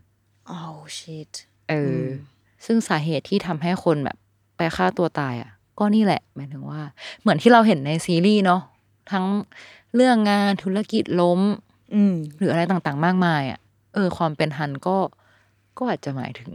[0.57, 1.31] oh shit
[1.69, 2.07] เอออม
[2.65, 4.17] ซึ่งสาเหตุที่ทำให้คนแบบ
[4.57, 6.81] ไปฆ่าตัวตายอะ ก็นี่แหละ หมายถึงว่า
[7.21, 8.61] เหมือนที่เราเห็นในซีรีส์เนาะ
[9.11, 9.25] ทั้ง
[9.95, 11.39] เรื่องงานธุรกิจล้ม
[11.95, 13.59] อืมหรืออะไรต่างๆ มากมายอะ
[13.93, 14.97] เออ ความเป็นฮันก็
[15.77, 16.51] ก็อาจจะหมายถึง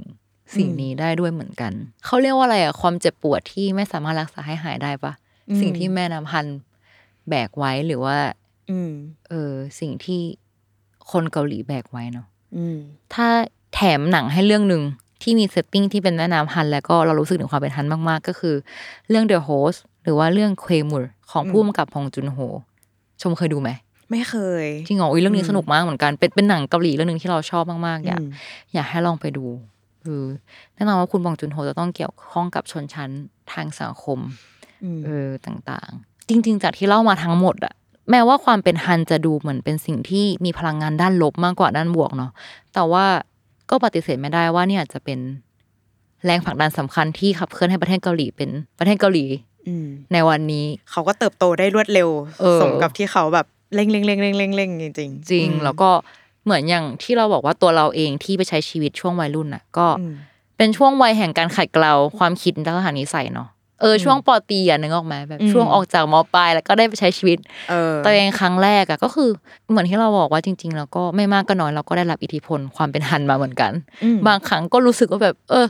[0.56, 1.72] สิ่งอืมนี้ได้ด้วยเหมือนกัน
[2.04, 5.12] เขาเรียกว่าอะไรอะ ความเจ็บปวดที่ไม่สามารถรักษาให้หายได้ปะ
[5.50, 6.46] อืมสิ่งที่แม่น้ำฮัน
[7.28, 8.16] แบกไว้หรือว่า
[8.70, 8.92] อืม
[9.28, 10.20] เออ สิ่งที่
[11.10, 12.78] คนเกาหลีแบกไว้เนาะอืม
[13.14, 13.28] ถ้า
[13.74, 14.82] แถมหนังให้เรื่องหนึ่ง
[15.22, 18.54] ที่มี setting ที่เป็นแม่น้ำฮัน แล้วก็เรารู้สึกถึงความเป็นฮันมากๆ ก็คือ
[19.08, 22.38] เรื่อง The Host หรือว่าเรื่องเควมูรของอืมผู้กำกับพองจุนโฮ
[23.20, 23.70] ชมเคยดูไหม
[24.10, 28.30] ไม่เคยจริงเหรออุ๊ยเรื่องนี้อืมสนุกมากเหมือนกัน เป็นเป็นหนังเกาหลีเรื่องหนึ่งที่เราชอบมากๆอยากอืม
[28.74, 29.46] อยากให้ลองไปดู
[30.04, 30.22] คือ
[30.74, 33.10] แน่นอนว่าคุณบองจุนโฮจะต้องเกี่ยวข้องกับชนชั้น
[33.52, 34.18] ทางสังคม
[34.84, 37.74] อืมเออต่างๆ จริง ๆ จากที่เล่ามาทั้งหมดอะ
[38.10, 42.30] แม้ว่าความเป็นฮันจะดูเหมือนเป็นสิ่งที่มีพลังงานด้านลบมากกว่าด้านบวกเนาะ
[42.74, 43.04] แต่ว่า
[43.70, 45.18] ก็ปฏิเสธไม่ได้ว่าเนี่ยอาจจะเป็น
[46.24, 49.24] แรงผลักดันสำคัญที่ขับเคลื่อนให้ประเทศเกาหลีเป็นประเทศเกาหลี
[49.68, 52.08] อืมในวันนี้ เขาก็เติบโตได้รวดเร็ว
[52.40, 55.90] เออสมกับที่เขาแบบเร่งเร่งเร่งเร่งเร่งเร่งจริงๆจริงแล้วก็
[56.44, 60.14] เหมือนอย่างที่เราบอกว่าตัวเราเองที่ไปใช้ชีวิตช่วงวัยรุ่นน่ะ ก็อืม
[60.56, 63.48] เป็นช่วงวัยแห่งการขัดเกลาความคิดและทางนิสัยเนาะ
[63.80, 67.38] เออช่วงปอตรีอะนึกออกไหมแบบอืมช่วงออกจากมปลายแล้วก็ได้ไปใช้ชีวิต
[67.70, 69.28] เออตัวเองครั้งแรกอะก็คือ
[69.70, 73.72] เหมือนที่เราบอกว่าจริง ๆ แล้วก็ไม่มากก็น้อยเราก็ได้รับอิทธิพลความเป็นฮันมาเหมือนกัน
[74.04, 75.66] อืมบางครั้งก็รู้สึกว่าแบบ เออ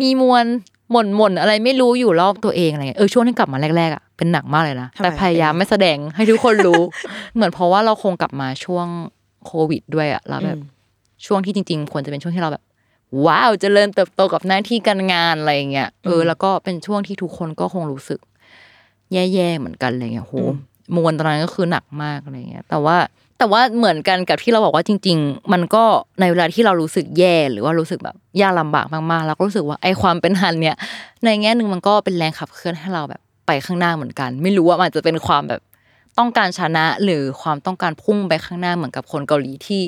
[0.00, 0.44] มีมวล
[0.92, 6.82] หม่นหม่นๆอะไรไม่รู้อยู่รอบตัวเองอะไรเงี้ยเออช่วงที่กลับมาแรกๆอะเป็นหนักมากเลยนะทำไมแต่พยายามไม่แสดงให้ทุกคนรู้
[7.34, 8.86] เหมือนเพราะว่าเราคงกลับมาช่วง
[9.46, 10.74] โควิดด้วยอะแล้วแบบอืม
[11.26, 12.62] ช่วงที่จริง ๆ ควรจะเป็นช่วงที่เราแบบ
[13.24, 18.20] ว้าวเจริญเติบโตกับหน้าที่การงานอะไรอย่างเงี้ยเออ แล้วก็เป็นช่วงที่ทุกคนก็คงรู้สึก
[19.12, 20.34] แย่ๆเหมือนกันอะไรเงี้ยโห
[20.96, 22.96] มวลตอนนั้นก็คือหนักมากอะไรเงี้ย แต่ว่า
[23.38, 25.84] แต่ว่าเหมือนกันกับที่เราบอกว่าจริง ๆ มันก็
[26.20, 30.76] ในเวลาที่เรารู้สึกแย่หรือว่ารู้สึกแบบยากลำบากมากๆเราก็รู้สึกว่าไอ้ความเป็นฮันเนี่ย
[31.24, 35.60] ในแง่หนึ่งมันก็เป็นแรงขับเคลื่อนให้เราแบบไปข้างหน้าเหมือนกัน ไม่รู้ว่ามันจะเป็นความแบบ
[36.18, 39.82] ต้องการชนะหรือความต้องการพุ่งไปข้างหน้าเหมือนกับคนเกาหลีที่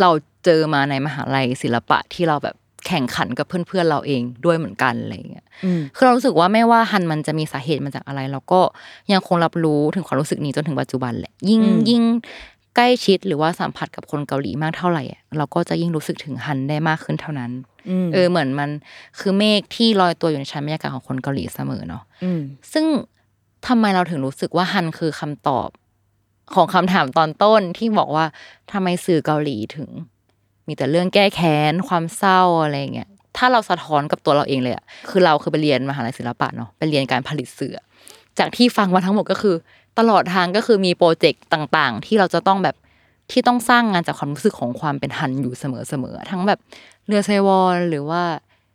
[0.00, 0.10] เรา
[0.44, 8.60] เจอมาในมหาลัยศิลปะที่เราแบบแข่งขันกับเพื่อนๆเราเองด้วยเหมือนกันอะไรอย่างเงี้ยอืมคือเรารู้สึกว่าไม่ว่าฮันมันจะมีสาเหตุมาจากอะไร เราก็
[9.12, 12.02] ยังคงรับรู้ถึงความรู้สึกนี้จนถึงปัจจุบันแหละยิ่งอืมยิ่ง
[12.76, 17.50] ใกล้ชิดหรือว่าสัมผัสกับคนเกาหลีมากเท่าไหร่อะเราก็จะยิ่งรู้สึกถึงฮันได้มากขึ้นเท่านั้น
[17.88, 18.70] อืมเออเหมือนมัน
[19.18, 22.40] คือเมฆที่ลอยตัวอยู่ในชั้นบรรยากาศของคนเกาหลีเสมอเนาะอืม
[22.72, 22.84] ซึ่ง
[23.66, 25.68] ทำไมเราถึงรู้สึกว่าฮันคือคำตอบ
[26.54, 28.26] ของคำถามตอนต้นที่บอกว่า
[28.72, 29.88] ทำไมสื่อเกาหลีถึง
[30.66, 37.84] มีแต่เรื่องแก้แค้นความเศร้าอะไรอย่างเงี้ยถ้าเราสะท้อนกับตัวเราเองเลยอะคือเราคือไปเรียนมหาลัยศิลปะเนาะไปเรียนการผลิตสื่ออะ
[38.38, 39.54] จากที่ฟังมาทั้งหมดก็คือ
[39.98, 42.76] ตลอดทางก็คือมีโปรเจกต์ต่างๆ ที่เราจะต้องแบบ
[43.30, 46.58] ที่ต้องสร้างงานจากความรู้สึกของความเป็นฮันอยู่เสมอๆทั้งแบบ
[47.06, 48.22] เรือไซวอลหรือว่า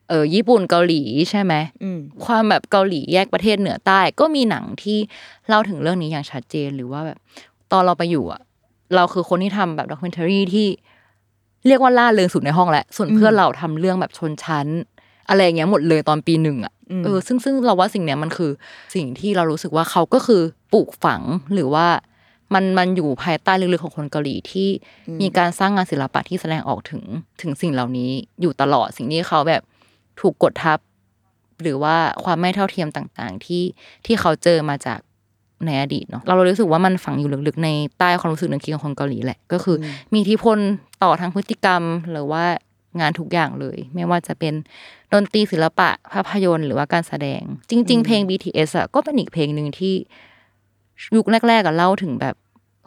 [0.10, 1.54] เออญี่ปุ่นเกาหลีใช่ไหม
[1.84, 4.98] อืมความแบบเกาหลีแยกประเทศเหนือใต้ ก็มีหนังที่
[5.48, 7.18] เล่าถึงเรื่องนี้อย่างชัดเจนหรือว่าแบบ
[7.55, 8.42] ต อนเราไปอยู่อะ
[8.96, 10.68] เราคือคนที่ทำแบบด็อกิเมนทารีที่
[11.68, 14.68] เรียกว่าล่าเริงสุดในห้องแหละ ส่วนเพื่อนเราทำเรื่องแบบชนชั้น
[15.30, 18.52] อะไรอย่างเงี้ยหมดเลยตอนปีหนึ่งอะอืมเออซึ่งซึ่งเราว่าสิ่งเนี้ยมันคือ
[18.96, 20.42] สิ่งที่เรารู้สึกว่าเขาก็คือ
[20.74, 21.22] ปลูกฝัง
[21.54, 21.88] หรือว่า
[22.54, 24.70] มันมันอยู่ภายใต้ลึกๆของคนเกาหลีที่
[25.22, 27.02] มีการสร้างงานศิลปะที่แสดงออกถึง
[27.42, 28.10] ถึงสิ่งเหล่านี้
[28.42, 29.62] อยู่ตลอดสิ่งที่เขาแบบ
[30.22, 30.80] ถูกกดทับ
[31.62, 33.64] หรือว่าความไม่เท่าเทียมต่างๆ ที่
[34.06, 35.00] ที่เขาเจอมาจาก
[35.66, 40.58] ในอดีตเนาะเรารู้สึกว่ามันฝังอยู่ลึกๆในใต้ความรู้สึกนึกคิดของคนเกาหลีแหละก็คืออมีอิทธิพล
[41.04, 41.82] ต่อทางพฤติกรรม
[42.12, 42.44] หรือว่า
[43.00, 44.54] งานทุกอย่างเลย ไม่ว่าจะเป็น
[45.14, 49.96] ดนตรีศิลปะภาพยนตร์หรือว่าการแสดง จริง ๆ เพลง BTS อะก็เป็นอีกเพลงหนึ่งที่
[51.16, 52.36] ยุคแรกๆอะเล่าถึงแบบ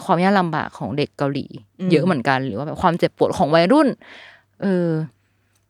[0.05, 1.47] ความยากลำบากของเด็กเกาหลี
[1.91, 3.89] เยอะเหมือนกันหรือว่าแบบความเจ็บปวดของวัยรุ่น
[4.63, 4.89] เออ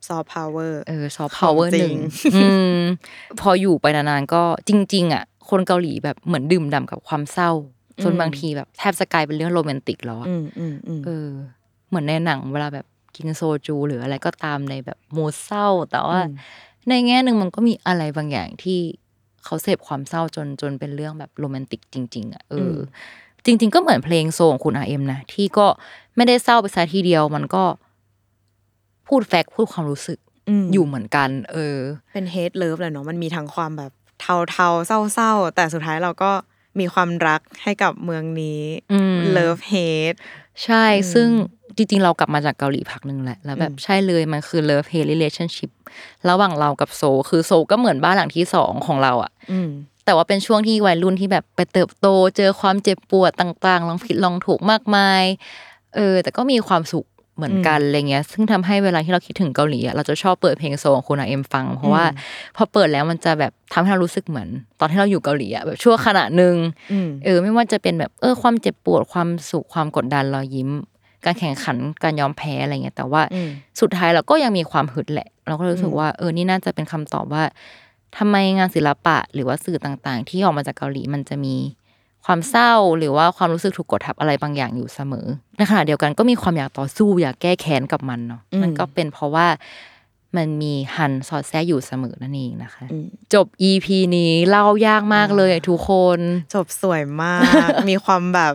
[0.09, 1.99] ซอฟต์พาวเวอร์เออซอฟต์พาวเวอร์จหรินึ่งง
[2.35, 2.45] อื
[2.79, 2.81] ม
[3.41, 7.51] พออยู่ไปนานๆก็จริง ๆ อะ คนเกาหลีแบบเหมือนดื่มด่ำกับความเศร้า
[8.03, 11.29] จนบางทีแบบแทบจะกลายเป็นเรื่องโรแมนติกแล้วอะอืมอืมอืมเออ
[11.89, 12.87] เหมือนในหนังเวลาแบบ
[13.17, 16.21] กินโซจู หรืออะไรก็ตามในแบบ mood เศร้า แต่ว่า
[16.89, 18.79] ในแง่หนึ่งมันก็มีอะไรบางอย่างที่
[19.45, 22.77] เขาเสพความเศร้าจนจนเป็นเรื่องแบบโรแมนติกจริง ๆอะเอออ
[23.45, 25.67] จริง ๆ ก็เหมือนเพลง Seoul ของคุณ RM นะที่ก็
[26.17, 27.65] ไม่ได้เศร้าไปซะทีเดียวมันก็
[29.09, 30.19] พูด fact พูดความรู้สึก
[30.63, 31.77] มอยู่เหมือนกัน เออ
[32.13, 36.33] เป็น hate love เลยเนาะมันมีทั้งความแบบ เทาๆเศร้าๆ แต่สุดท้ายเราก็
[36.79, 38.63] มีความรักให้กับเมืองนี้
[38.93, 40.15] อืม love hate
[40.65, 41.29] ใช่ซึ่ง
[41.77, 45.71] จริงๆ เรากลับมาจากเกาหลีพักหนึ่งแหละ แล้วแบบใช่เลยมันคือ love hate relationship
[46.29, 49.71] ระหว่างเรากับโซ คือโซก็เหมือนบ้านหลังที่สองของเราอะอืม
[50.05, 52.07] แต่ว่าเป็นช่วงที่วัยรุ่นที่แบบไปเติบโต
[52.37, 55.25] เจอความเจ็บปวดต่างๆลองผิดลองถูกมากมาย
[55.97, 57.07] เออ แต่ก็มีความสุข
[57.39, 62.05] เหมือนกันอะไรเงี้ย ซึ่งทำให้เวลาที่เราคิดถึงเกาหลีอะเราจะชอบเปิดเพลงโซของคุณอาเอ็มฟัง เพราะว่า
[62.57, 64.49] พอเปิดแล้วมันจะแบบทำให้เรารู้สึกเหมือน
[64.81, 66.55] ตอนที่เราอยู่เกาหลีอะแบบชั่วขณะหนึ่ง
[66.93, 70.71] อืมเออไม่ว่าจะเป็นแบบเออความเจ็บปวดความสุขความกดดันรอยยิ้ม
[71.25, 73.49] การแข่งขันการยอมแพ้อะไรเงี้ยแต่ว่าอืม
[73.81, 77.45] สุดท้ายเราก็ยังมีความหึดแหละ เราก็รู้สึกว่าเออนี่น่าจะเป็นคำตอบว่า
[78.19, 81.55] ทำไมงานศิลปะหรือว่าสื่อต่างๆ ที่ออกมาจากเกาหลีมันจะมี
[82.31, 85.27] ความเศร้าหรือว่าความรู้สึกถูกกดทับอะไรบางอย่างอยู่เสมอ
[85.57, 89.47] ในขณะเดียวกันก็มีความอยากต่อสู้อยากแก้แค้นกับมันเนาะมันก็เป็นเพราะว่า
[90.37, 96.19] มันมีฮันสอดแทรกอยู่เสมอนั่นเองนะคะอืมจบ EP นี้เล่ายากมากเลยทุกคน
[96.55, 98.55] จบสวยมาก มีความแบบ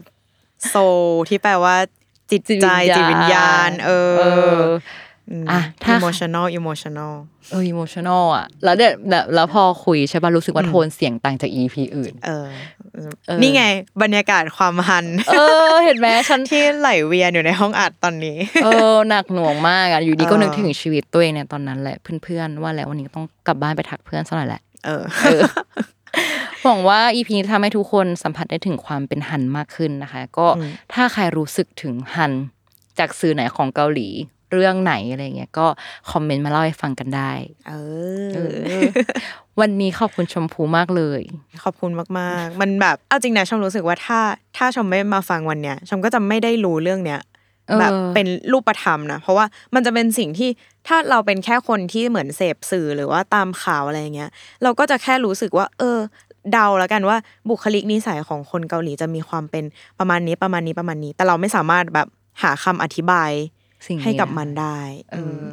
[0.69, 1.76] โซลที่แปลว่า
[2.32, 2.67] จิตใจ
[2.97, 3.89] จิตวิญญาณ เอ
[4.53, 4.57] อ
[5.51, 7.13] อะถ้า emotional emotional
[7.51, 12.47] เออ emotional อะ แล้วเดี๋ยวแบบแล้วพอคุยใช่ป่ะรู้สึกว่าโทนเสียงต่างจาก EP อื่นเออ
[12.93, 13.63] เออเออ นี่ไง
[14.03, 15.36] บรรยากาศความฮัน เอ
[15.71, 25.41] อ เห็นไหมฉันที่ไหลเวียนอยู่ในห้องอัดตอนนี้ เออ หนักหน่วงมากอะ อยู่ดีก็เออนึกถึงชีวิตตัวเองในตอนนั้นแหละเพื่อนๆว่าแล้ววันนี้ต้องกลับบ้านไปทักเพื่อนสักหน่อยแหละ เออเออ
[26.63, 30.47] หวังว่า EP นี้ทำให้ทุกคนสัมผัสได้ถึงความเป็นฮันมากขึ้นนะคะ ก็
[30.93, 32.32] ถ้าใครรู้สึกถึงฮัน
[32.99, 34.07] จากสื่อไหนของเกาหลี
[34.54, 35.66] เรื่องไหนอะไรเงี้ยก็
[36.12, 37.32] คอมเมนต์มาเล่าให้ฟังกันได้
[37.68, 37.74] เอ
[38.36, 38.84] เอออ
[39.60, 41.22] วันนี้ขอบคุณชมพูมากเลย
[41.64, 44.20] ขอบคุณมากๆ มันแบบเอาจริงนะชมรู้สึกว่าถ้า
[44.58, 47.22] ถ้าชมไม่มาฟังวันเนี้ยชมก็จะไม่ได้รู้เรื่องเนี้ย
[47.68, 49.45] เออแบบเป็นรูปธรรมนะเพราะว่า
[49.76, 50.49] มันจะเป็นสิ่งที่
[50.88, 54.30] ถ้าเราเป็นแค่คนที่เหมือนเสพสื่อหรือว่าตามข่าวอะไรอย่างเงี้ย
[54.64, 55.97] เราก็จะแค่รู้สึกว่า เออ
[56.51, 57.18] เดาแล้วกันว่า
[57.49, 59.64] บุคลิกนิสัยของคนเกาหลีจะมีความเป็น
[59.99, 62.08] ประมาณนี้ประมาณนี้ประมาณนี้ แต่เราไม่สามารถแบบ
[62.41, 63.32] หาคำอธิบาย
[63.86, 64.79] สิ่งนี้ให้กับได้มันได้
[65.11, 65.47] เออือม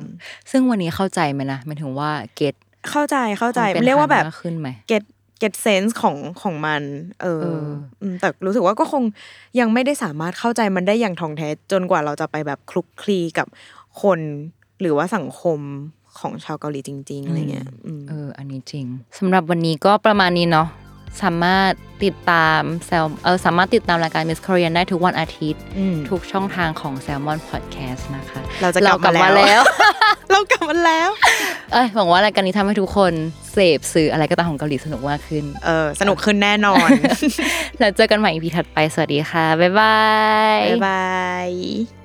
[0.50, 2.54] ซึ่งวันนี้เข้าใจไหมนะหมายถึงว่าเก็ต
[2.90, 5.04] เข้าใจเข้าใจเรียกว่าแบบขึ้นไหม get
[5.42, 6.82] get sense ของของมัน
[7.22, 7.66] เออเออ
[8.02, 9.02] อืมแต่รู้สึกว่าก็คง
[9.60, 13.46] ยังไม่ได้สามารถเข้าใจมันได้อย่างท่องแท้จนกว่าเราจะไปแบบคลุกคลีกับ
[14.02, 14.20] คน
[14.80, 15.58] หรือว่าสังคม
[16.20, 18.86] ของชาวเกาหลีจริง ๆอะไรเงี้ยอืมเออ อันนี้จริง
[19.18, 20.68] สำหรับวันนี้ก็ประมาณนี้เนาะ
[21.22, 21.72] สามารถ
[22.04, 29.62] ติดตามแซลเออสามารถติดตามรายการ Miss Korean ได้ทุกวันอาทิตย์อืมทุกช่องทางของ Salmon Podcast นะคะ เราจะกลับมามาแล้วแล้ว
[30.30, 31.10] เรากลับมาแล้ว
[31.72, 33.12] เอ้ยหวังว่ารายการนี้ทำให้ทุกคน
[33.52, 36.88] เสพสื่ออะไรก็ตามของเกาหลีสนุกมากขึ้น เออ สนุกขึ้นแน่นอน
[37.78, 40.00] แล้วเจอกันใหม่ EP ถัดไป สวัสดีค่ะ บ๊ายบา
[40.56, 41.10] ย บ๊ายบา
[41.46, 41.99] ย